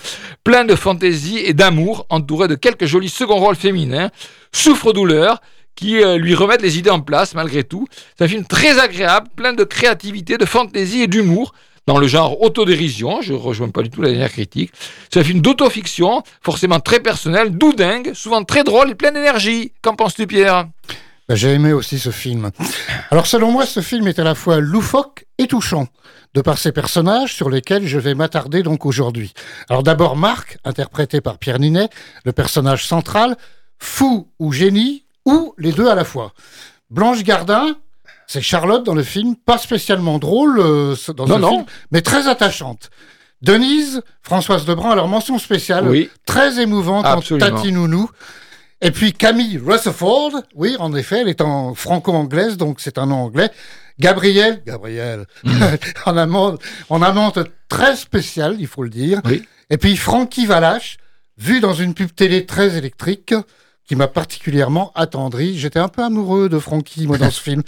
[0.44, 4.10] plein de fantaisie et d'amour, entouré de quelques jolis second rôles féminins,
[4.52, 5.40] souffre-douleur,
[5.74, 7.88] qui euh, lui remettent les idées en place malgré tout.
[8.16, 11.52] C'est un film très agréable, plein de créativité, de fantaisie et d'humour
[11.90, 14.70] dans le genre autodérision, je rejoins pas du tout la dernière critique.
[15.12, 19.72] C'est un film d'autofiction, forcément très personnel, doudingue, souvent très drôle et plein d'énergie.
[19.82, 20.68] Qu'en penses-tu, Pierre?
[21.28, 22.52] Ben, J'ai aimé aussi ce film.
[23.10, 25.88] Alors, selon moi, ce film est à la fois loufoque et touchant,
[26.34, 29.32] de par ses personnages sur lesquels je vais m'attarder donc aujourd'hui.
[29.68, 31.88] Alors, d'abord, Marc, interprété par Pierre Ninet,
[32.24, 33.36] le personnage central,
[33.80, 36.34] fou ou génie, ou les deux à la fois.
[36.88, 37.74] Blanche Gardin,
[38.30, 42.90] c'est Charlotte dans le film, pas spécialement drôle euh, dans ce film, mais très attachante.
[43.42, 45.92] Denise, Françoise Lebrun, alors mention spéciale,
[46.26, 47.46] très émouvante Absolument.
[47.48, 48.08] en Tati Nounou.
[48.82, 53.16] Et puis Camille Rutherford, oui, en effet, elle est en franco-anglaise, donc c'est un nom
[53.16, 53.50] anglais.
[53.98, 55.62] Gabrielle, Gabrielle, mm.
[56.06, 59.20] en, amante, en amante très spéciale, il faut le dire.
[59.70, 60.98] Et puis Francky Valache,
[61.36, 63.34] vu dans une pub télé très électrique
[63.90, 65.58] qui m'a particulièrement attendri.
[65.58, 67.64] J'étais un peu amoureux de Frankie, moi, dans ce film.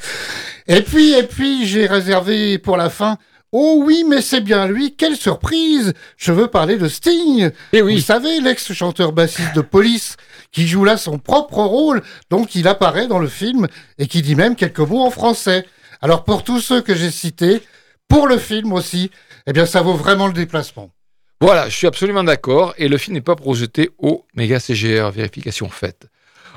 [0.68, 3.18] Et puis, et puis, j'ai réservé pour la fin.
[3.50, 7.82] Oh oui, mais c'est bien lui, quelle surprise Je veux parler de Sting Et eh
[7.82, 7.96] oui.
[7.96, 10.16] Vous savez, l'ex-chanteur bassiste de Police,
[10.52, 13.66] qui joue là son propre rôle, donc il apparaît dans le film,
[13.98, 15.66] et qui dit même quelques mots en français.
[16.02, 17.62] Alors pour tous ceux que j'ai cités,
[18.06, 19.10] pour le film aussi,
[19.48, 20.92] eh bien ça vaut vraiment le déplacement.
[21.40, 25.68] Voilà, je suis absolument d'accord, et le film n'est pas projeté au méga CGR, vérification
[25.68, 26.11] faite.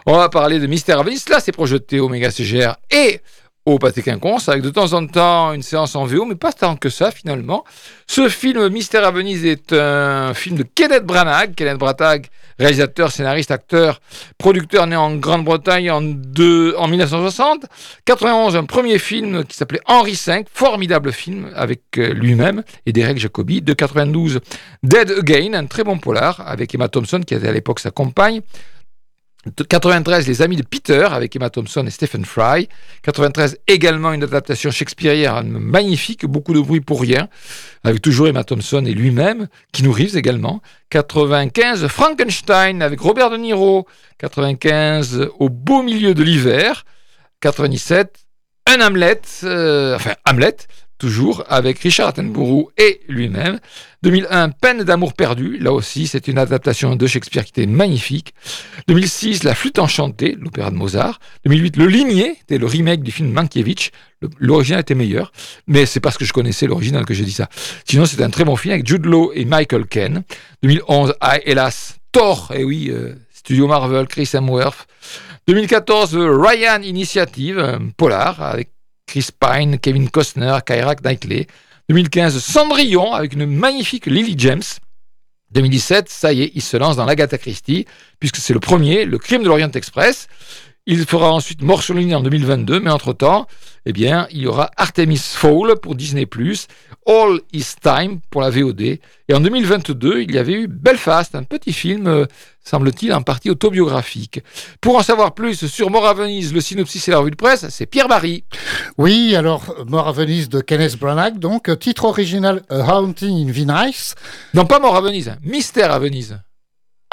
[0.08, 1.28] On va parler de Mystère à Venise.
[1.30, 3.22] Là, c'est projeté au Méga CGR et
[3.66, 6.76] au Pâté Quinconce, avec de temps en temps une séance en VO, mais pas tant
[6.76, 7.64] que ça finalement.
[8.06, 11.56] Ce film Mystère à Venise est un film de Kenneth Branagh.
[11.56, 12.28] Kenneth Branagh,
[12.60, 14.00] réalisateur, scénariste, acteur,
[14.38, 17.66] producteur né en Grande-Bretagne en, en 1960.
[18.06, 23.18] 91, un premier film qui s'appelait Henri V, formidable film avec euh, lui-même et Derek
[23.18, 23.64] Jacobi.
[23.64, 24.42] De 92,
[24.84, 28.42] Dead Again, un très bon polar avec Emma Thompson qui était à l'époque sa compagne.
[29.54, 32.68] 93, Les Amis de Peter avec Emma Thompson et Stephen Fry.
[33.04, 37.30] 93, également une adaptation shakespearienne magnifique, beaucoup de bruit pour rien,
[37.84, 40.62] avec toujours Emma Thompson et lui-même, qui nous Reeves également.
[40.90, 43.86] 95, Frankenstein avec Robert De Niro.
[44.18, 46.84] 95, Au beau milieu de l'hiver.
[47.42, 48.26] 97,
[48.68, 50.56] un Hamlet, euh, enfin Hamlet,
[50.98, 53.60] toujours avec Richard Attenborough et lui-même.
[54.04, 58.34] 2001, Peine d'amour perdu, là aussi c'est une adaptation de Shakespeare qui était magnifique.
[58.88, 61.20] 2006, La flûte enchantée, l'opéra de Mozart.
[61.46, 63.92] 2008, Le Limier, c'était le remake du film Mankiewicz.
[64.40, 65.32] L'original était meilleur,
[65.68, 67.50] mais c'est parce que je connaissais l'original que j'ai dit ça.
[67.86, 70.24] Sinon c'est un très bon film avec Jude Law et Michael Ken.
[70.64, 74.88] 2011, ah, hélas, Thor, et eh oui, euh, Studio Marvel, Chris Hemsworth.
[75.48, 78.70] 2014, Ryan Initiative, polar, avec
[79.06, 81.48] Chris Pine, Kevin Costner, Kyra Knightley.
[81.90, 84.64] 2015, Cendrillon avec une magnifique Lily James.
[85.52, 87.86] 2017, ça y est, il se lance dans l'Agatha Christie,
[88.20, 90.28] puisque c'est le premier, le crime de l'Orient Express.
[90.88, 93.48] Il fera ensuite Mort sur ligne en 2022, mais entre-temps,
[93.88, 96.28] eh bien, il y aura Artemis Fowl pour Disney+,
[97.08, 99.00] All Is Time pour la VOD, et
[99.34, 102.26] en 2022, il y avait eu Belfast, un petit film, euh,
[102.64, 104.42] semble-t-il, en partie autobiographique.
[104.80, 107.68] Pour en savoir plus sur Mort à Venise, le synopsis et la revue de presse,
[107.70, 108.44] c'est Pierre Barry.
[109.00, 114.14] Oui, alors Mort à Venise de Kenneth Branagh, donc titre original A Haunting in Venice.
[114.54, 116.38] Non, pas Mort à Venise, Mystère à Venise.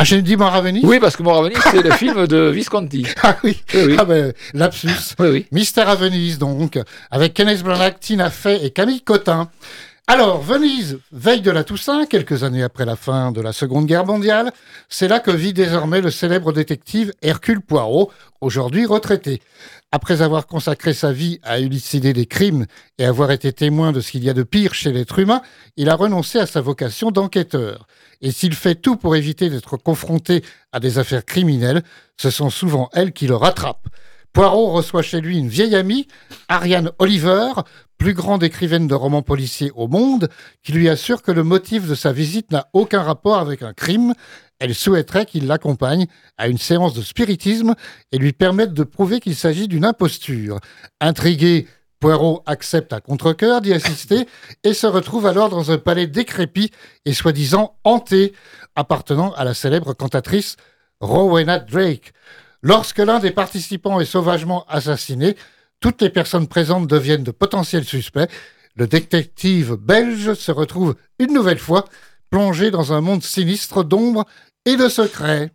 [0.03, 3.07] Ah, j'ai dit Mort à Venise Oui, parce que Venise, c'est le film de Visconti.
[3.23, 3.97] Ah oui, Oui, oui.
[3.97, 4.89] Ah ben, lapsus.
[5.21, 5.47] Oui, oui.
[5.53, 6.77] Mystère à Venise, donc,
[7.13, 9.49] avec Kenneth Branagh, Tina Fey et Camille Cotin.
[10.09, 14.05] Alors, Venise, veille de la Toussaint, quelques années après la fin de la Seconde Guerre
[14.05, 14.51] mondiale,
[14.89, 18.11] c'est là que vit désormais le célèbre détective Hercule Poirot,
[18.41, 19.41] aujourd'hui retraité.
[19.95, 22.65] Après avoir consacré sa vie à élucider des crimes
[22.97, 25.43] et avoir été témoin de ce qu'il y a de pire chez l'être humain,
[25.77, 27.87] il a renoncé à sa vocation d'enquêteur.
[28.23, 31.83] Et s'il fait tout pour éviter d'être confronté à des affaires criminelles,
[32.17, 33.87] ce sont souvent elles qui le rattrapent.
[34.33, 36.09] Poirot reçoit chez lui une vieille amie,
[36.49, 37.53] Ariane Oliver,
[37.99, 40.31] plus grande écrivaine de romans policiers au monde,
[40.63, 44.15] qui lui assure que le motif de sa visite n'a aucun rapport avec un crime.
[44.59, 46.07] Elle souhaiterait qu'il l'accompagne
[46.39, 47.75] à une séance de spiritisme
[48.11, 50.61] et lui permette de prouver qu'il s'agit d'une imposture.
[51.01, 51.67] Intrigué,
[52.01, 54.27] Poirot accepte à contre-cœur d'y assister
[54.65, 56.71] et se retrouve alors dans un palais décrépit
[57.05, 58.33] et soi-disant hanté,
[58.77, 60.57] appartenant à la célèbre cantatrice
[61.01, 62.15] Rowena Drake.
[62.63, 65.37] Lorsque l'un des participants est sauvagement assassiné,
[65.81, 68.31] toutes les personnes présentes deviennent de potentiels suspects.
[68.77, 71.85] Le détective belge se retrouve une nouvelle fois
[72.31, 74.25] plongé dans un monde sinistre d'ombre
[74.65, 75.51] et de secrets.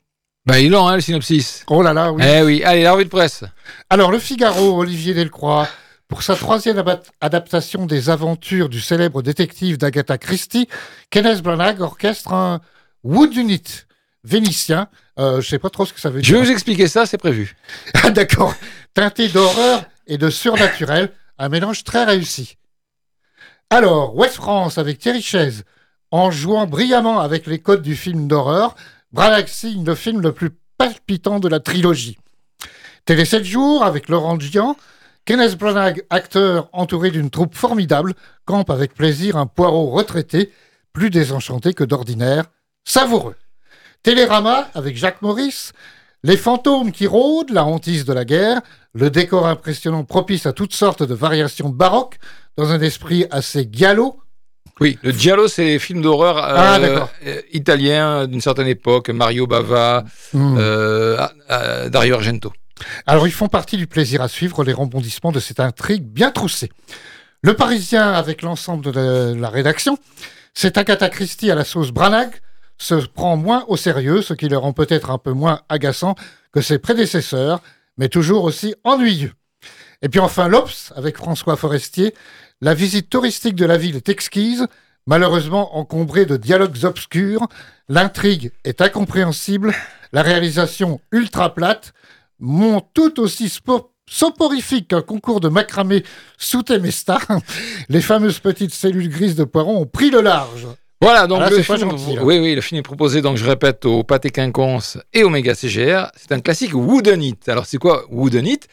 [0.45, 1.63] Ben, il est long, hein, le synopsis.
[1.67, 2.23] Oh là là, oui.
[2.25, 3.43] Eh oui, allez, la revue de presse.
[3.89, 5.67] Alors, Le Figaro, Olivier Delcroix,
[6.07, 6.81] pour sa troisième
[7.19, 10.69] adaptation des aventures du célèbre détective d'Agatha Christie,
[11.09, 12.61] Kenneth Branagh orchestre un
[13.03, 13.63] Wood Unit
[14.23, 14.87] vénitien.
[15.19, 16.39] Euh, je sais pas trop ce que ça veut Je dire.
[16.39, 17.55] vais vous expliquer ça, c'est prévu.
[18.03, 18.53] Ah, D'accord.
[18.93, 22.57] Teinté d'horreur et de surnaturel, un mélange très réussi.
[23.69, 25.63] Alors, West France avec Thierry Chaise,
[26.11, 28.75] en jouant brillamment avec les codes du film d'horreur,
[29.11, 32.17] Branagh signe le film le plus palpitant de la trilogie.
[33.05, 34.77] Télé 7 jours avec Laurent Gian,
[35.25, 38.13] Kenneth Branagh, acteur entouré d'une troupe formidable,
[38.45, 40.51] campe avec plaisir un poireau retraité,
[40.93, 42.45] plus désenchanté que d'ordinaire,
[42.85, 43.35] savoureux.
[44.07, 45.73] Télérama avec Jacques Maurice,
[46.23, 48.61] les fantômes qui rôdent, la hantise de la guerre,
[48.93, 52.15] le décor impressionnant propice à toutes sortes de variations baroques,
[52.55, 54.21] dans un esprit assez gallo.
[54.79, 56.79] Oui, le Giallo, c'est les films d'horreur euh, Ah,
[57.25, 59.09] euh, italiens d'une certaine époque.
[59.09, 60.55] Mario Bava, Hmm.
[60.57, 62.53] euh, ah, ah, Dario Argento.
[63.07, 66.71] Alors ils font partie du plaisir à suivre les rebondissements de cette intrigue bien troussée.
[67.41, 69.97] Le Parisien, avec l'ensemble de la, la rédaction,
[70.53, 72.31] c'est Agatha Christie à la sauce Branagh,
[72.77, 76.15] se prend moins au sérieux, ce qui le rend peut-être un peu moins agaçant
[76.51, 77.61] que ses prédécesseurs,
[77.97, 79.33] mais toujours aussi ennuyeux.
[80.01, 82.13] Et puis enfin l'Obs, avec François Forestier,
[82.61, 84.67] la visite touristique de la ville est exquise,
[85.05, 87.47] malheureusement encombrée de dialogues obscurs,
[87.89, 89.73] l'intrigue est incompréhensible,
[90.11, 91.93] la réalisation ultra plate,
[92.39, 93.51] mon tout aussi
[94.07, 96.03] soporifique qu'un concours de macramé
[96.37, 97.19] sous Temesta,
[97.89, 100.67] les fameuses petites cellules grises de Poiron ont pris le large.
[100.99, 103.45] Voilà, donc Ah là, le film, gentil, oui, oui, le film est proposé, donc je
[103.45, 106.07] répète, au Pâté Quinconce et au Méga CGR.
[106.15, 107.47] C'est un classique Wooden It.
[107.49, 108.67] Alors c'est quoi Wooden It?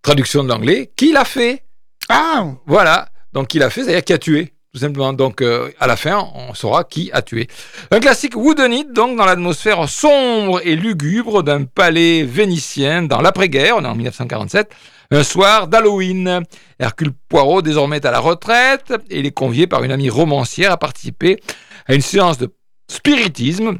[0.00, 0.90] Traduction de l'anglais.
[0.96, 1.64] Qui l'a fait?
[2.08, 3.08] Ah Voilà.
[3.34, 5.12] Donc qui l'a fait, c'est-à-dire qui a tué, tout simplement.
[5.12, 7.46] Donc euh, à la fin, on saura qui a tué.
[7.90, 13.74] Un classique Wooden It, donc dans l'atmosphère sombre et lugubre d'un palais vénitien dans l'après-guerre,
[13.76, 14.70] on est en 1947,
[15.10, 16.42] un soir d'Halloween.
[16.78, 20.72] Hercule Poirot désormais est à la retraite et il est convié par une amie romancière
[20.72, 21.40] à participer
[21.86, 22.52] à une séance de
[22.90, 23.78] spiritisme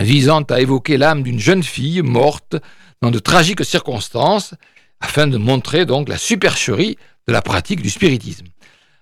[0.00, 2.56] visant à évoquer l'âme d'une jeune fille morte
[3.00, 4.54] dans de tragiques circonstances
[5.00, 6.96] afin de montrer donc la supercherie
[7.26, 8.46] de la pratique du spiritisme.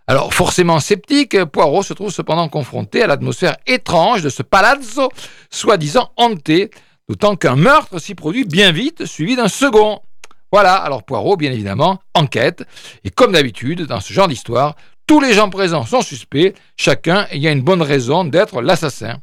[0.06, 5.08] Alors forcément sceptique, Poirot se trouve cependant confronté à l'atmosphère étrange de ce palazzo
[5.50, 6.70] soi-disant hanté,
[7.08, 10.00] d'autant qu'un meurtre s'y produit bien vite, suivi d'un second.
[10.52, 12.64] Voilà, alors Poirot, bien évidemment, enquête,
[13.04, 17.52] et comme d'habitude, dans ce genre d'histoire, tous les gens présents sont suspects, chacun ayant
[17.52, 19.16] une bonne raison d'être l'assassin.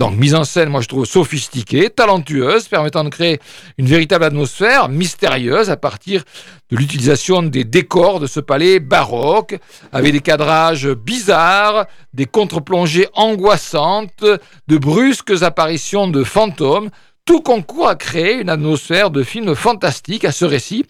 [0.00, 3.38] Donc, mise en scène, moi je trouve sophistiquée, talentueuse, permettant de créer
[3.78, 6.24] une véritable atmosphère mystérieuse à partir
[6.70, 9.58] de l'utilisation des décors de ce palais baroque,
[9.92, 14.24] avec des cadrages bizarres, des contre-plongées angoissantes,
[14.66, 16.90] de brusques apparitions de fantômes.
[17.24, 20.84] Tout concourt à créer une atmosphère de film fantastique à ce récit,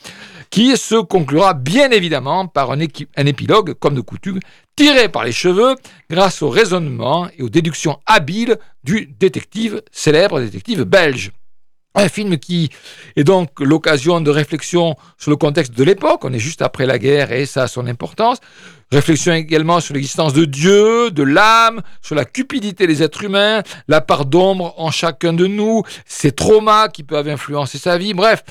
[0.48, 4.40] qui se conclura bien évidemment par un, un épilogue, comme de coutume,
[4.74, 5.76] tiré par les cheveux
[6.08, 11.32] grâce au raisonnement et aux déductions habiles du détective, célèbre détective belge.
[11.94, 12.70] Un film qui
[13.16, 16.24] est donc l'occasion de réflexion sur le contexte de l'époque.
[16.24, 18.38] On est juste après la guerre et ça a son importance.
[18.92, 24.02] Réflexion également sur l'existence de Dieu, de l'âme, sur la cupidité des êtres humains, la
[24.02, 28.12] part d'ombre en chacun de nous, ses traumas qui peuvent influencer sa vie.
[28.12, 28.44] Bref,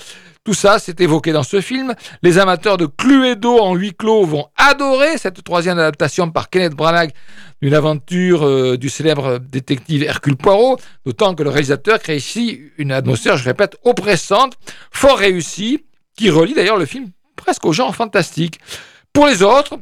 [0.44, 1.94] tout ça, c'est évoqué dans ce film.
[2.24, 7.12] Les amateurs de Cluedo en huis clos vont adorer cette troisième adaptation par Kenneth Branagh
[7.62, 12.92] d'une aventure euh, du célèbre détective Hercule Poirot, d'autant que le réalisateur crée ici une
[12.92, 14.58] atmosphère, je répète, oppressante,
[14.89, 15.86] fort réussie,
[16.18, 18.60] qui relie d'ailleurs le film presque au genre fantastique.
[19.14, 19.78] Pour les autres,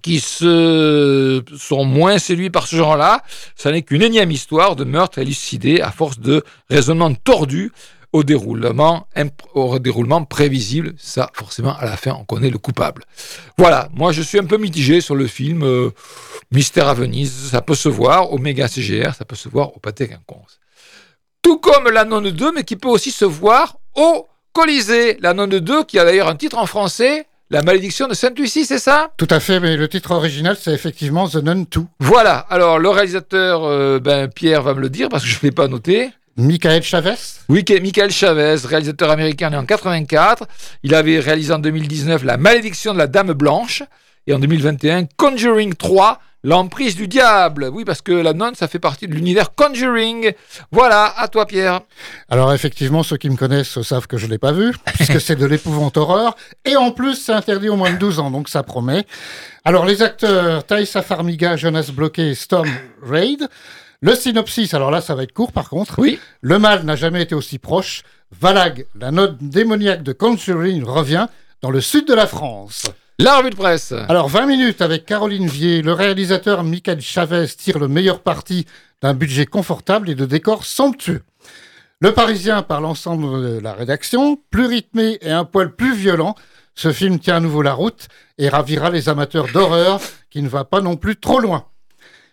[0.00, 3.22] qui se sont moins séduits par ce genre-là,
[3.56, 7.72] ça n'est qu'une énième histoire de meurtre élucidé à force de raisonnements tordus
[8.12, 9.06] au déroulement,
[9.54, 10.94] au déroulement prévisible.
[10.98, 13.04] Ça, forcément, à la fin, on connaît le coupable.
[13.56, 15.90] Voilà, moi je suis un peu mitigé sur le film euh,
[16.50, 17.50] Mystère à Venise.
[17.50, 20.60] Ça peut se voir au Méga CGR, ça peut se voir au Pathé Quinconce.
[21.40, 25.16] Tout comme la Nonne 2, mais qui peut aussi se voir au Colisée.
[25.20, 28.78] La Nonne 2, qui a d'ailleurs un titre en français, La malédiction de Sainte-Lucie, c'est
[28.78, 29.10] ça?
[29.18, 31.82] Tout à fait, mais le titre original, c'est effectivement The Nun 2.
[32.00, 35.42] Voilà, alors le réalisateur, euh, ben, Pierre va me le dire parce que je ne
[35.42, 36.08] l'ai pas noté.
[36.38, 37.16] Michael Chavez?
[37.50, 40.46] Oui, Michael Chavez, réalisateur américain né en 84.
[40.82, 43.82] Il avait réalisé en 2019 La malédiction de la Dame Blanche
[44.26, 47.70] et en 2021 Conjuring 3, L'emprise du diable.
[47.72, 50.32] Oui, parce que la nonne, ça fait partie de l'univers Conjuring.
[50.72, 51.82] Voilà, à toi Pierre.
[52.28, 55.36] Alors effectivement, ceux qui me connaissent savent que je ne l'ai pas vu, puisque c'est
[55.36, 56.34] de l'épouvante horreur.
[56.64, 59.06] Et en plus, c'est interdit au moins de 12 ans, donc ça promet.
[59.64, 62.68] Alors les acteurs, Thaïsa Farmiga, Jonas Bloquet et Storm
[63.02, 63.48] Raid.
[64.00, 66.00] Le synopsis, alors là, ça va être court par contre.
[66.00, 66.18] Oui.
[66.40, 68.02] Le mal n'a jamais été aussi proche.
[68.40, 71.28] Valag, la note démoniaque de Conjuring, revient
[71.60, 72.86] dans le sud de la France.
[73.22, 73.94] La revue de presse.
[74.08, 75.80] Alors, 20 minutes avec Caroline Vier.
[75.80, 78.66] Le réalisateur Michael Chavez tire le meilleur parti
[79.00, 81.22] d'un budget confortable et de décors somptueux.
[82.00, 86.34] Le Parisien, par l'ensemble de la rédaction, plus rythmé et un poil plus violent,
[86.74, 88.08] ce film tient à nouveau la route
[88.38, 91.66] et ravira les amateurs d'horreur qui ne va pas non plus trop loin.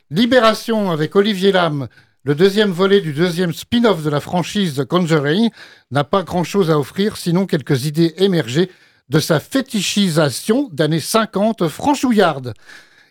[0.09, 1.87] Libération avec Olivier Lam,
[2.23, 5.51] le deuxième volet du deuxième spin-off de la franchise The Conjuring,
[5.91, 8.71] n'a pas grand-chose à offrir sinon quelques idées émergées
[9.09, 12.53] de sa fétichisation d'années 50 franchouillarde.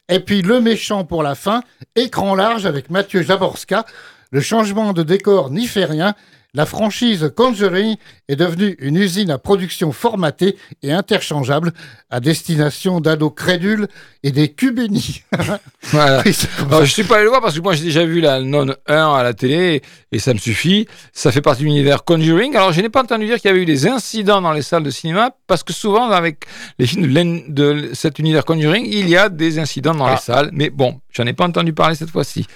[0.09, 1.63] Et puis le méchant pour la fin,
[1.97, 3.85] écran large avec Mathieu Jaborska,
[4.31, 6.15] le changement de décor n'y fait rien
[6.55, 7.97] la franchise Conjuring
[8.29, 11.73] est devenue une usine à production formatée et interchangeable
[12.09, 13.87] à destination d'ados crédules
[14.23, 15.23] et des cubénis.
[15.83, 16.23] voilà.
[16.71, 18.67] Alors, je suis pas allé le voir parce que moi j'ai déjà vu la Non
[18.87, 20.89] 1 à la télé et ça me suffit.
[21.13, 22.57] Ça fait partie de l'univers Conjuring.
[22.57, 24.85] Alors je n'ai pas entendu dire qu'il y avait eu des incidents dans les salles
[24.85, 26.47] de cinéma parce que souvent avec
[26.79, 30.17] les films de, cet univers Conjuring, il y a des incidents dans les ah.
[30.17, 30.51] salles.
[30.53, 32.47] Mais bon, j'en ai pas entendu parler cette fois-ci.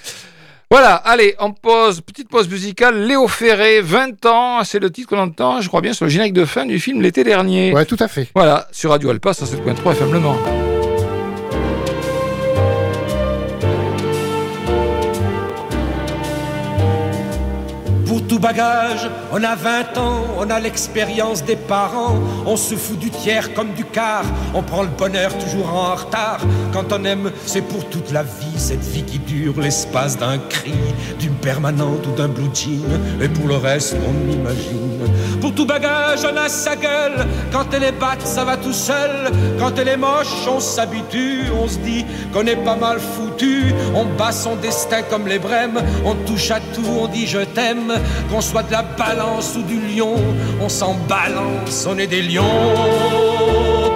[0.72, 3.06] Voilà, allez, on pose, petite pause musicale.
[3.06, 6.32] Léo Ferré, 20 ans, c'est le titre qu'on entend, je crois bien, sur le générique
[6.32, 7.74] de fin du film l'été dernier.
[7.74, 8.28] Ouais, tout à fait.
[8.34, 10.61] Voilà, sur Radio Alpa, 107.3 FM Le Mans.
[18.32, 22.14] Tout bagage, on a 20 ans, on a l'expérience des parents,
[22.46, 24.24] on se fout du tiers comme du quart,
[24.54, 26.40] on prend le bonheur toujours en retard.
[26.72, 30.72] Quand on aime, c'est pour toute la vie, cette vie qui dure l'espace d'un cri,
[31.18, 32.80] d'une permanente ou d'un blue jean,
[33.20, 35.02] et pour le reste, on imagine.
[35.42, 39.30] Pour tout bagage, on a sa gueule, quand elle est batte, ça va tout seul,
[39.58, 44.06] quand elle est moche, on s'habitue, on se dit qu'on est pas mal foutu, on
[44.06, 47.92] bat son destin comme les brèmes, on touche à tout, on dit je t'aime,
[48.30, 50.16] qu'on soit de la balance ou du lion,
[50.60, 53.91] on s'en balance, on est des lions.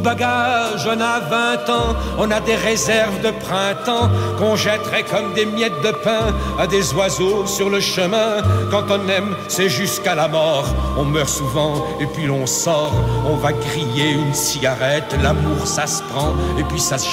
[0.00, 5.34] Tout bagage, on a 20 ans, on a des réserves de printemps qu'on jetterait comme
[5.34, 8.42] des miettes de pain à des oiseaux sur le chemin.
[8.70, 10.64] Quand on aime, c'est jusqu'à la mort.
[10.96, 12.92] On meurt souvent et puis l'on sort.
[13.26, 17.10] On va griller une cigarette, l'amour ça se prend et puis ça se.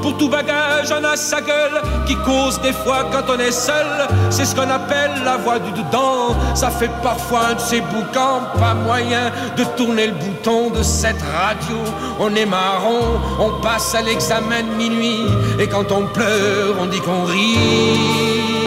[0.00, 4.08] Pour tout bagage, on a sa gueule qui cause des fois quand on est seul.
[4.30, 6.36] C'est ce qu'on appelle la voix du dedans.
[6.54, 11.20] Ça fait parfois un de ces boucans, pas moyen de tourner le bouton de cette
[11.20, 11.76] radio
[12.20, 15.26] on est marron, on passe à l'examen minuit,
[15.58, 18.63] et quand on pleure, on dit qu'on rit.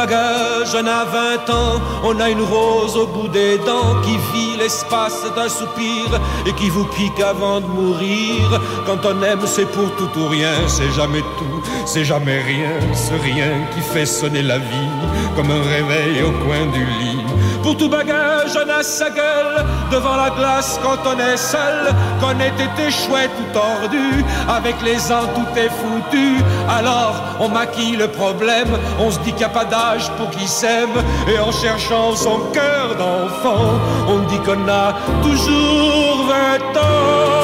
[0.00, 4.56] Bagage, on a vingt ans, on a une rose au bout des dents qui vit
[4.56, 6.06] l'espace d'un soupir
[6.46, 8.44] et qui vous pique avant de mourir.
[8.86, 13.14] Quand on aime, c'est pour tout ou rien, c'est jamais tout, c'est jamais rien, ce
[13.28, 14.94] rien qui fait sonner la vie
[15.36, 17.29] comme un réveil au coin du lit.
[17.62, 22.38] Pour tout bagage, on a sa gueule devant la glace quand on est seul, qu'on
[22.40, 26.42] ait été chouette ou tordu, avec les ans tout est foutu.
[26.68, 30.46] Alors on maquille le problème, on se dit qu'il n'y a pas d'âge pour qui
[30.48, 30.96] s'aime,
[31.28, 37.39] et en cherchant son cœur d'enfant, on dit qu'on a toujours 20 ans.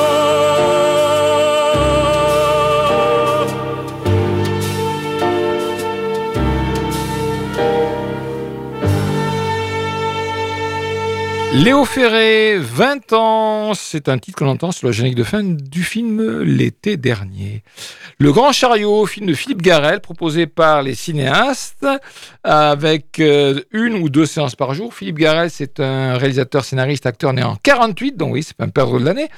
[11.54, 15.82] Léo Ferré, 20 ans, c'est un titre qu'on entend sur la générique de fin du
[15.84, 17.62] film l'été dernier.
[18.18, 21.86] Le Grand Chariot, film de Philippe Garel, proposé par les cinéastes,
[22.44, 24.92] avec euh, une ou deux séances par jour.
[24.92, 28.68] Philippe Garel, c'est un réalisateur, scénariste, acteur né en 48, donc oui, c'est pas un
[28.68, 29.28] perdre de l'année.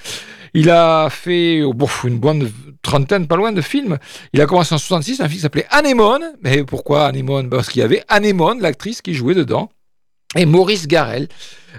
[0.55, 2.51] Il a fait oh, bon, une bonne
[2.83, 3.99] trentaine, pas loin de films.
[4.33, 6.33] Il a commencé en 66, un film qui s'appelait Anémone.
[6.43, 7.51] Mais pourquoi Anémone?
[7.51, 9.71] Parce qu'il y avait Anémone, l'actrice qui jouait dedans,
[10.37, 11.29] et Maurice Garel.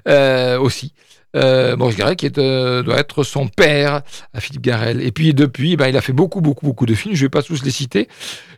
[0.07, 0.93] Euh, aussi.
[1.35, 4.01] Euh, Maurice Garel qui est, euh, doit être son père
[4.33, 5.01] à Philippe Garel.
[5.01, 7.13] Et puis depuis, ben, il a fait beaucoup, beaucoup, beaucoup de films.
[7.13, 8.07] Je ne vais pas tous les citer.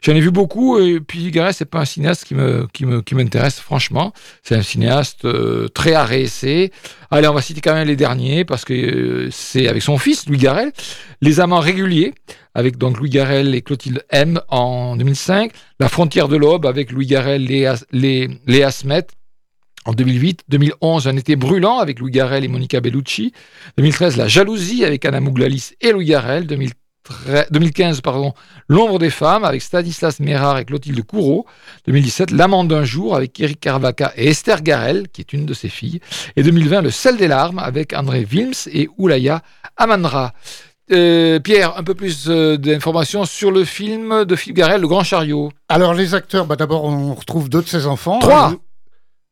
[0.01, 0.79] J'en ai vu beaucoup.
[0.79, 4.13] Et puis Garel, c'est pas un cinéaste qui me, qui me, qui m'intéresse franchement.
[4.41, 6.71] C'est un cinéaste euh, très arrêté.
[7.09, 10.27] Allez, on va citer quand même les derniers parce que euh, c'est avec son fils
[10.29, 10.71] Louis Garel,
[11.21, 12.13] Les Amants réguliers
[12.53, 17.05] avec donc Louis Garel et Clotilde M en 2005, La frontière de l'aube avec Louis
[17.05, 19.07] Garel, Léa, Léa Smet
[19.86, 23.34] en 2008, 2011, Un été brûlant avec Louis Garrel et Monica Bellucci.
[23.77, 26.45] 2013, La jalousie avec Anna Mouglalis et Louis Garrel.
[26.45, 28.34] 2015, pardon,
[28.67, 31.47] L'ombre des femmes avec Stanislas Mérard et Clotilde Courreau.
[31.88, 35.69] 2017, L'amant d'un jour avec Eric Carvaca et Esther Garel, qui est une de ses
[35.69, 35.99] filles.
[36.36, 39.41] Et 2020, Le sel des larmes avec André Wilms et Oulaya
[39.77, 40.34] Amandra.
[40.91, 45.03] Euh, Pierre, un peu plus euh, d'informations sur le film de Philippe Garel, Le Grand
[45.03, 45.51] Chariot.
[45.69, 48.19] Alors les acteurs, bah, d'abord on retrouve deux de ses enfants.
[48.19, 48.53] Trois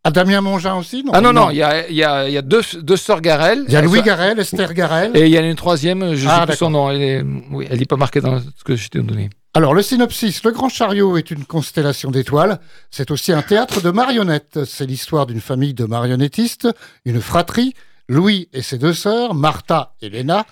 [0.09, 2.41] ah, Damien Mongin aussi non Ah non, non, il y a, y, a, y a,
[2.41, 3.63] deux, deux sœurs Garel.
[3.67, 5.15] Il y a Louis Garel, Esther Garel.
[5.15, 6.89] Et il y a une troisième, je ne ah, sais plus son nom.
[6.89, 9.29] Elle n'est oui, elle pas marquée dans ce que je t'ai donné.
[9.55, 12.59] Alors, le synopsis, Le Grand Chariot est une constellation d'étoiles.
[12.91, 14.63] C'est aussi un théâtre de marionnettes.
[14.65, 16.67] C'est l'histoire d'une famille de marionnettistes,
[17.03, 17.73] une fratrie,
[18.07, 20.45] Louis et ses deux sœurs, Martha et Léna,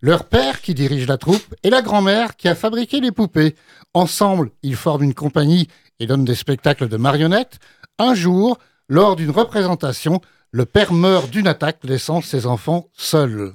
[0.00, 3.54] leur père qui dirige la troupe et la grand-mère qui a fabriqué les poupées.
[3.92, 7.58] Ensemble, ils forment une compagnie et donnent des spectacles de marionnettes.
[7.98, 8.58] Un jour,
[8.88, 10.20] lors d'une représentation,
[10.50, 13.54] le père meurt d'une attaque, laissant ses enfants seuls.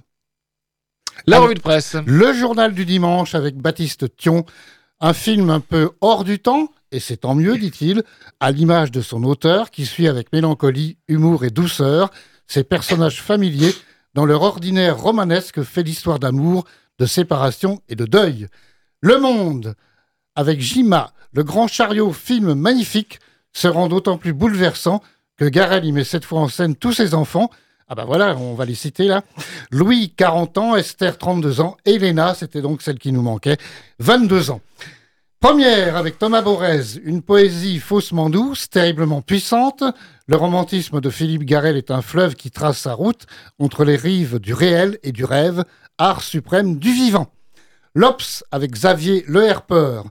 [1.27, 1.95] La revue de presse.
[2.05, 4.45] Le journal du dimanche avec Baptiste Thion,
[4.99, 8.03] un film un peu hors du temps, et c'est tant mieux, dit-il,
[8.39, 12.09] à l'image de son auteur, qui suit avec mélancolie, humour et douceur
[12.47, 13.75] ces personnages familiers
[14.15, 16.65] dans leur ordinaire romanesque fait l'histoire d'amour,
[16.97, 18.47] de séparation et de deuil.
[19.01, 19.75] Le Monde,
[20.35, 23.19] avec Jima, le grand chariot, film magnifique,
[23.53, 25.01] se rend d'autant plus bouleversant
[25.39, 27.49] que Garel y met cette fois en scène tous ses enfants.
[27.87, 29.23] Ah ben voilà, on va les citer là.
[29.71, 33.57] Louis, 40 ans, Esther, 32 ans, Elena, c'était donc celle qui nous manquait,
[33.99, 34.61] 22 ans.
[35.39, 39.85] Première avec Thomas Borez, une poésie faussement douce, terriblement puissante.
[40.27, 43.25] Le romantisme de Philippe Garel est un fleuve qui trace sa route
[43.59, 45.63] entre les rives du réel et du rêve,
[45.97, 47.31] art suprême du vivant.
[47.95, 50.03] L'Ops avec Xavier Le Herpeur.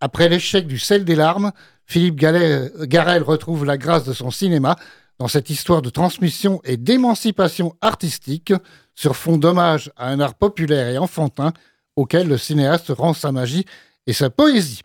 [0.00, 1.50] Après l'échec du sel des larmes,
[1.86, 4.76] Philippe Garel retrouve la grâce de son cinéma
[5.18, 8.52] dans cette histoire de transmission et d'émancipation artistique
[8.94, 11.52] sur fond d'hommage à un art populaire et enfantin
[11.94, 13.64] auquel le cinéaste rend sa magie
[14.06, 14.82] et sa poésie.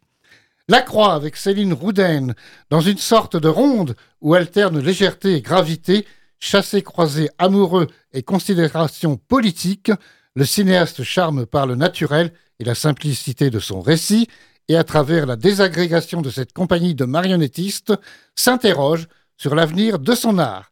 [0.68, 2.34] La Croix avec Céline Rouden,
[2.70, 6.06] dans une sorte de ronde où alternent légèreté et gravité,
[6.40, 9.92] chassé-croisé amoureux et considération politique,
[10.36, 14.28] le cinéaste charme par le naturel et la simplicité de son récit,
[14.72, 17.94] et à travers la désagrégation de cette compagnie de marionnettistes,
[18.36, 20.72] s'interroge sur l'avenir de son art.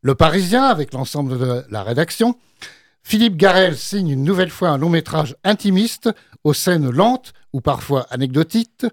[0.00, 2.38] Le Parisien, avec l'ensemble de la rédaction,
[3.02, 6.08] Philippe Garel signe une nouvelle fois un long métrage intimiste,
[6.42, 8.86] aux scènes lentes ou parfois anecdotiques.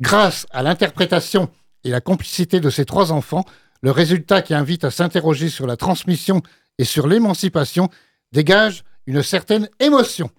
[0.00, 1.50] Grâce à l'interprétation
[1.84, 3.44] et la complicité de ses trois enfants,
[3.82, 6.40] le résultat qui invite à s'interroger sur la transmission
[6.78, 7.90] et sur l'émancipation
[8.32, 10.30] dégage une certaine émotion.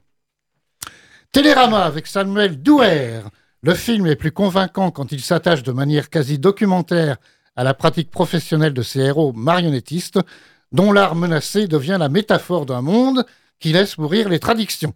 [1.32, 3.22] Télérama avec Samuel Douer,
[3.62, 7.18] le film est plus convaincant quand il s'attache de manière quasi documentaire
[7.56, 10.20] à la pratique professionnelle de ces héros marionnettistes,
[10.72, 13.26] dont l'art menacé devient la métaphore d'un monde
[13.60, 14.94] qui laisse mourir les traditions.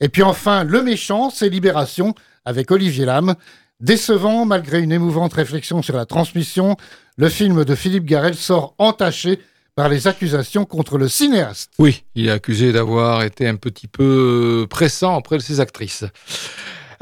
[0.00, 3.34] Et puis enfin, Le Méchant, c'est Libération, avec Olivier Lame,
[3.80, 6.76] Décevant, malgré une émouvante réflexion sur la transmission,
[7.16, 9.38] le film de Philippe Garel sort entaché
[9.74, 11.72] par les accusations contre le cinéaste.
[11.78, 16.04] Oui, il est accusé d'avoir été un petit peu pressant auprès de ses actrices.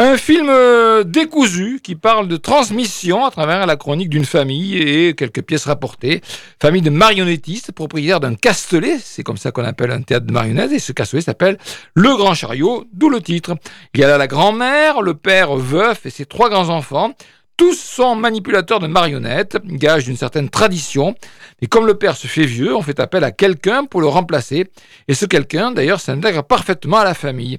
[0.01, 5.14] Un film euh, décousu qui parle de transmission à travers la chronique d'une famille et
[5.14, 6.20] quelques pièces rapportées.
[6.62, 10.70] Famille de marionnettistes, propriétaires d'un castelet, c'est comme ça qu'on appelle un théâtre de marionnettes,
[10.70, 11.59] et ce castelet s'appelle
[11.94, 13.57] Le Grand Chariot, d'où le titre.
[13.92, 17.12] Il y a là la grand-mère, le père veuf et ses trois grands-enfants.
[17.57, 21.16] Tous sont manipulateurs de marionnettes, gage d'une certaine tradition.
[21.61, 24.70] Et comme le père se fait vieux, on fait appel à quelqu'un pour le remplacer.
[25.09, 27.59] Et ce quelqu'un, d'ailleurs, s'intègre parfaitement à la famille.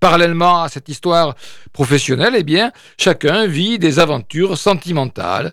[0.00, 1.34] Parallèlement à cette histoire
[1.72, 5.52] professionnelle, eh bien, chacun vit des aventures sentimentales.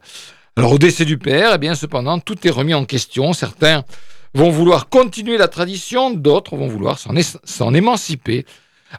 [0.56, 3.34] Alors, au décès du père, eh bien, cependant, tout est remis en question.
[3.34, 3.84] Certains
[4.34, 8.46] vont vouloir continuer la tradition, d'autres vont vouloir s'en émanciper.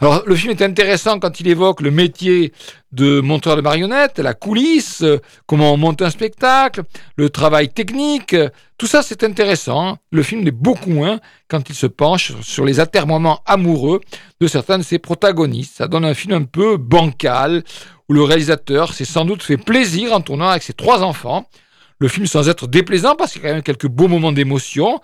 [0.00, 2.52] Alors, le film est intéressant quand il évoque le métier
[2.92, 5.04] de monteur de marionnettes, la coulisse,
[5.46, 6.82] comment on monte un spectacle,
[7.16, 8.36] le travail technique.
[8.78, 9.98] Tout ça, c'est intéressant.
[10.10, 14.00] Le film l'est beaucoup moins quand il se penche sur les atermoiements amoureux
[14.40, 15.76] de certains de ses protagonistes.
[15.76, 17.62] Ça donne un film un peu bancal,
[18.08, 21.48] où le réalisateur s'est sans doute fait plaisir en tournant avec ses trois enfants.
[21.98, 25.00] Le film, sans être déplaisant, parce qu'il y a quand même quelques beaux moments d'émotion,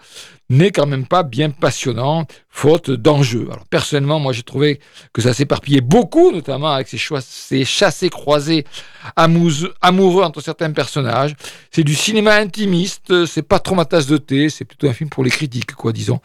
[0.53, 3.49] n'est quand même pas bien passionnant, faute d'enjeux.
[3.51, 4.81] Alors personnellement, moi j'ai trouvé
[5.13, 8.65] que ça s'éparpillait beaucoup, notamment avec ces, ces chassés croisés
[9.17, 11.35] amoureux entre certains personnages.
[11.71, 15.09] C'est du cinéma intimiste, c'est pas trop ma tasse de thé, c'est plutôt un film
[15.09, 16.21] pour les critiques, quoi, disons.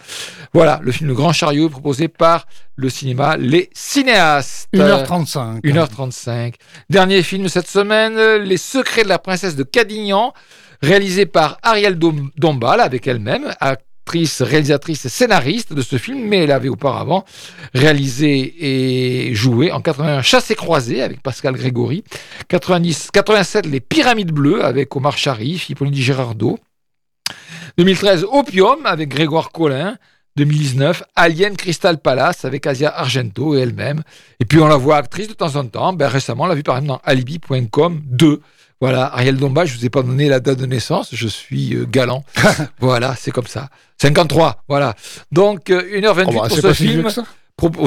[0.54, 4.68] Voilà, le film Le Grand Chariot proposé par le cinéma Les Cinéastes.
[4.74, 5.62] 1h35.
[5.62, 6.56] 1h35.
[6.90, 10.34] Dernier film cette semaine, Les Secrets de la Princesse de Cadignan
[10.82, 13.54] réalisé par Ariel Dombal avec elle-même,
[14.10, 17.26] réalisatrice et scénariste de ce film, mais elle avait auparavant
[17.74, 22.03] réalisé et joué en 81 Chassé croisé avec Pascal Grégory,
[22.47, 26.60] 90, 87 Les Pyramides Bleues avec Omar Sharif, Hippolyte Girardot,
[27.78, 29.97] 2013 Opium avec Grégoire Collin,
[30.38, 34.03] 2019, Alien Crystal Palace avec Asia Argento et elle-même.
[34.39, 35.93] Et puis on la voit actrice de temps en temps.
[35.93, 38.41] Ben, récemment, on l'a vu par exemple dans Alibi.com 2
[38.80, 41.76] voilà, Ariel Domba, je ne vous ai pas donné la date de naissance, je suis
[41.76, 42.24] euh, galant.
[42.80, 43.70] voilà, c'est comme ça.
[44.00, 44.96] 53, voilà.
[45.32, 47.10] Donc, 1h28 oh bah, pour ce film.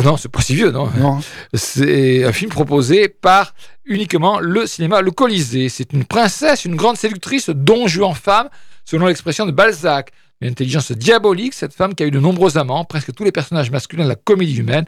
[0.04, 0.90] Non, c'est pas si vieux, non.
[0.98, 1.20] non.
[1.54, 5.68] C'est un film proposé par uniquement le cinéma Le Colisée.
[5.68, 8.48] C'est une princesse, une grande séductrice, don en femme,
[8.84, 10.10] selon l'expression de Balzac.
[10.40, 13.70] Une intelligence diabolique, cette femme qui a eu de nombreux amants, presque tous les personnages
[13.70, 14.86] masculins de la comédie humaine,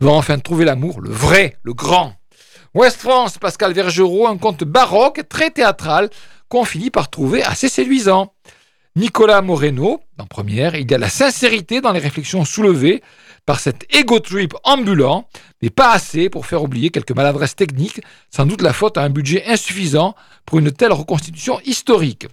[0.00, 2.14] va enfin trouver l'amour, le vrai, le grand.
[2.74, 6.08] West France, Pascal Vergerot, un conte baroque très théâtral
[6.48, 8.32] qu'on finit par trouver assez séduisant.
[8.96, 13.02] Nicolas Moreno, en première, il y a la sincérité dans les réflexions soulevées
[13.44, 15.28] par cet ego trip ambulant,
[15.60, 18.00] mais pas assez pour faire oublier quelques maladresses techniques,
[18.30, 20.14] sans doute la faute à un budget insuffisant
[20.46, 22.26] pour une telle reconstitution historique.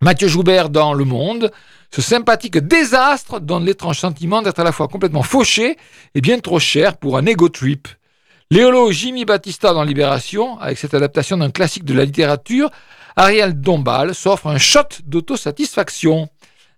[0.00, 1.50] Mathieu Joubert dans Le Monde,
[1.90, 5.76] ce sympathique désastre donne l'étrange sentiment d'être à la fois complètement fauché
[6.14, 7.88] et bien trop cher pour un ego trip.
[8.50, 12.70] Léolo Jimmy Battista dans Libération, avec cette adaptation d'un classique de la littérature,
[13.14, 16.30] Ariel Dombal s'offre un shot d'autosatisfaction.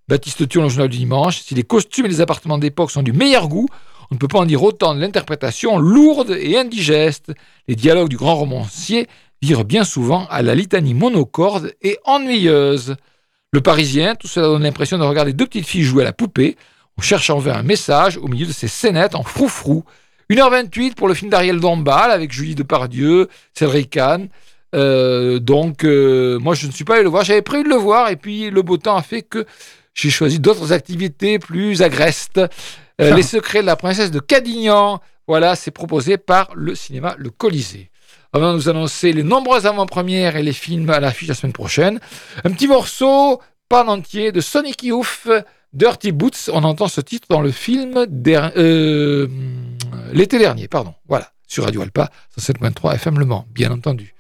[0.09, 3.13] Baptiste Thion, le journal du dimanche, si les costumes et les appartements d'époque sont du
[3.13, 3.69] meilleur goût,
[4.11, 7.33] on ne peut pas en dire autant de l'interprétation lourde et indigeste.
[7.69, 9.07] Les dialogues du grand romancier
[9.41, 12.97] virent bien souvent à la litanie monocorde et ennuyeuse.
[13.53, 16.57] Le Parisien, tout cela donne l'impression de regarder deux petites filles jouer à la poupée.
[16.99, 19.85] On cherche à enlever un message au milieu de ces scénettes en froufrou.
[20.31, 24.29] 1h28 pour le film d'Ariel Dombal avec Julie Depardieu, Cédric Kahn.
[24.77, 27.25] Euh, donc, euh, moi, je ne suis pas allé le voir.
[27.25, 29.45] J'avais prévu de le voir et puis le beau temps a fait que
[29.93, 32.41] j'ai choisi d'autres activités plus agrestes.
[33.01, 35.01] Euh, Les secrets de la princesse de Cadignan.
[35.27, 37.91] Voilà, c'est proposé par le cinéma Le Colisée.
[38.33, 41.99] Avant de nous annoncer les nombreuses avant-premières et les films à l'affiche la semaine prochaine,
[42.45, 45.29] un petit morceau, pas en entier, de Sonic Youth.
[45.73, 48.07] Dirty Boots, on entend ce titre dans le film
[50.13, 50.95] l'été dernier, pardon.
[51.09, 54.15] Voilà, sur Radio Alpa, 107.3 FM Le Mans, bien entendu.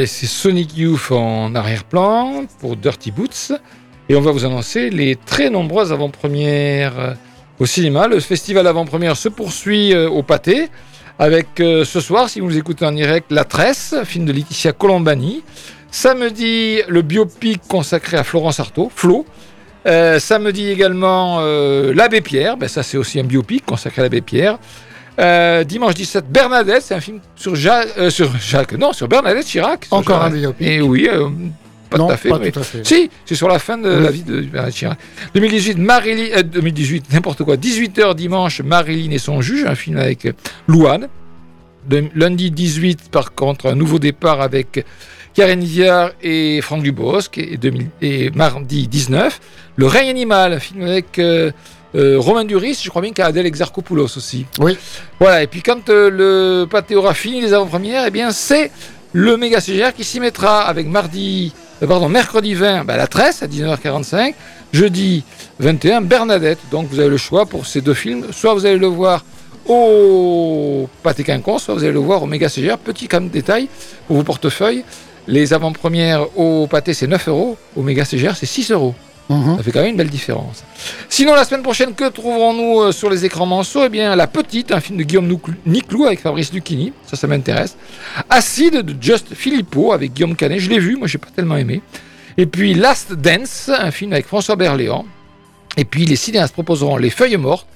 [0.00, 3.52] Laisser Sonic Youth en arrière-plan pour Dirty Boots.
[4.08, 7.14] Et on va vous annoncer les très nombreuses avant-premières euh,
[7.58, 8.08] au cinéma.
[8.08, 10.70] Le festival avant-première se poursuit euh, au pâté.
[11.18, 15.42] Avec euh, ce soir, si vous écoutez en direct, La Tresse, film de Laetitia Colombani.
[15.90, 19.26] Samedi, le biopic consacré à Florence Artaud, Flo.
[19.84, 24.58] Samedi également, L'Abbé Pierre, ben, ça c'est aussi un biopic consacré à l'Abbé Pierre.
[25.20, 29.44] Euh, dimanche 17, Bernadette, c'est un film sur, Ja- euh, sur Jacques, non, sur Bernadette
[29.46, 29.84] Chirac.
[29.84, 30.32] sur Encore Jacques.
[30.32, 30.66] un biopic.
[30.66, 31.28] Et oui, euh,
[31.90, 32.28] pas non, tout à fait.
[32.30, 32.86] pas mais- tout à fait.
[32.86, 34.02] si, c'est sur la fin de Oui.
[34.02, 34.98] la vie de Bernadette Chirac.
[35.34, 37.56] 2018, Marilyn, euh, 2018, n'importe quoi.
[37.56, 40.26] 18h dimanche, Marilyn et son juge, un film avec
[40.66, 41.08] Louane.
[41.88, 44.84] De- lundi 18, par contre, un nouveau départ avec
[45.34, 47.36] Karen Viard et Franck Dubosc.
[47.38, 49.38] Et, 2000 et mardi 19,
[49.76, 51.18] Le règne animal, un film avec
[51.94, 54.46] euh, Romain Duris, je crois bien qu'il y a Adèle Exarchopoulos aussi.
[54.60, 54.76] Oui.
[55.18, 58.70] Voilà, et puis quand euh, le pâté aura fini les avant-premières, eh bien c'est
[59.12, 63.42] le méga CGR qui s'y mettra avec mardi, euh, pardon, mercredi 20, bah, la tresse
[63.42, 64.34] à 19h45,
[64.72, 65.24] jeudi
[65.58, 66.60] 21, Bernadette.
[66.70, 68.26] Donc vous avez le choix pour ces deux films.
[68.32, 69.24] Soit vous allez le voir
[69.66, 72.78] au pâté quinconce, soit vous allez le voir au méga CGR.
[72.78, 73.68] Petit comme détail
[74.06, 74.84] pour vos portefeuilles.
[75.26, 78.94] Les avant-premières au pâté c'est 9 euros, au méga CGR c'est 6 euros.
[79.30, 79.58] Mhm.
[79.58, 80.64] Ça fait quand même une belle différence.
[81.08, 83.84] Sinon, la semaine prochaine, que trouverons-nous euh, sur les écrans manceaux?
[83.84, 85.32] Eh bien, La Petite, un film de Guillaume
[85.64, 86.92] Niclou avec Fabrice Lucchini.
[87.06, 87.76] Ça, ça m'intéresse.
[88.28, 90.58] Acide de Just Philippot avec Guillaume Canet.
[90.58, 91.80] Je l'ai vu, moi, j'ai pas tellement aimé.
[92.36, 95.04] Et puis Last Dance, un film avec François Berléand.
[95.76, 97.68] Et puis, les cinéastes proposeront Les Feuilles Mortes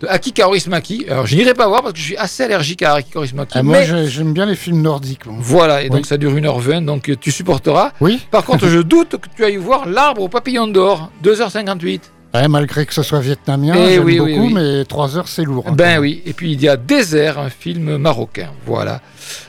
[0.00, 1.06] de Aki Kaurismäki.
[1.10, 3.52] Alors, je n'irai pas voir parce que je suis assez allergique à Aki Kaurismäki.
[3.54, 5.22] Ah, moi, mais j'aime bien les films nordiques.
[5.26, 7.92] voilà, et donc ça dure 1h20, donc euh, tu supporteras.
[8.00, 12.00] Oui, Par contre, je doute que tu ailles voir L'Arbre au papillon d'or, 2h58.
[12.32, 15.42] Ouais, malgré que ce soit vietnamien, Eh j'aime oui, beaucoup, oui, mais 3 heures, c'est
[15.42, 15.64] lourd.
[15.66, 18.50] hein, Ben oui, et puis il y a Désert, un film marocain.
[18.66, 19.00] Voilà,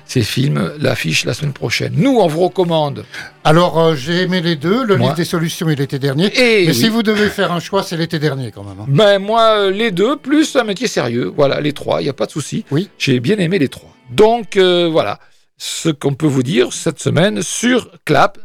[0.06, 1.94] ces films, l'affiche la semaine prochaine.
[1.96, 3.06] Nous, on vous recommande.
[3.44, 4.84] Alors, euh, j'ai aimé les deux.
[4.86, 5.08] Le Moi.
[5.08, 6.26] livre des solutions, il était dernier.
[6.36, 6.76] Et mais oui.
[6.76, 8.80] si vous devez faire un choix, c'est l'été dernier quand même.
[8.82, 8.86] hein.
[8.88, 11.32] Ben moi, euh, les deux, plus un métier sérieux.
[11.36, 12.66] Voilà, les trois, il n'y a pas de souci.
[12.72, 12.90] Oui.
[12.98, 13.90] J'ai bien aimé les trois.
[14.12, 15.20] Donc euh, voilà,
[15.58, 18.38] ce qu'on peut vous dire cette semaine sur Clap,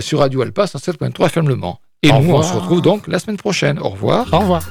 [0.00, 1.78] sur Radio Alpa 107.3 FM Le Mans.
[2.02, 3.78] Et Au nous, on se retrouve donc la semaine prochaine.
[3.78, 4.26] Au revoir.
[4.32, 4.62] Au revoir.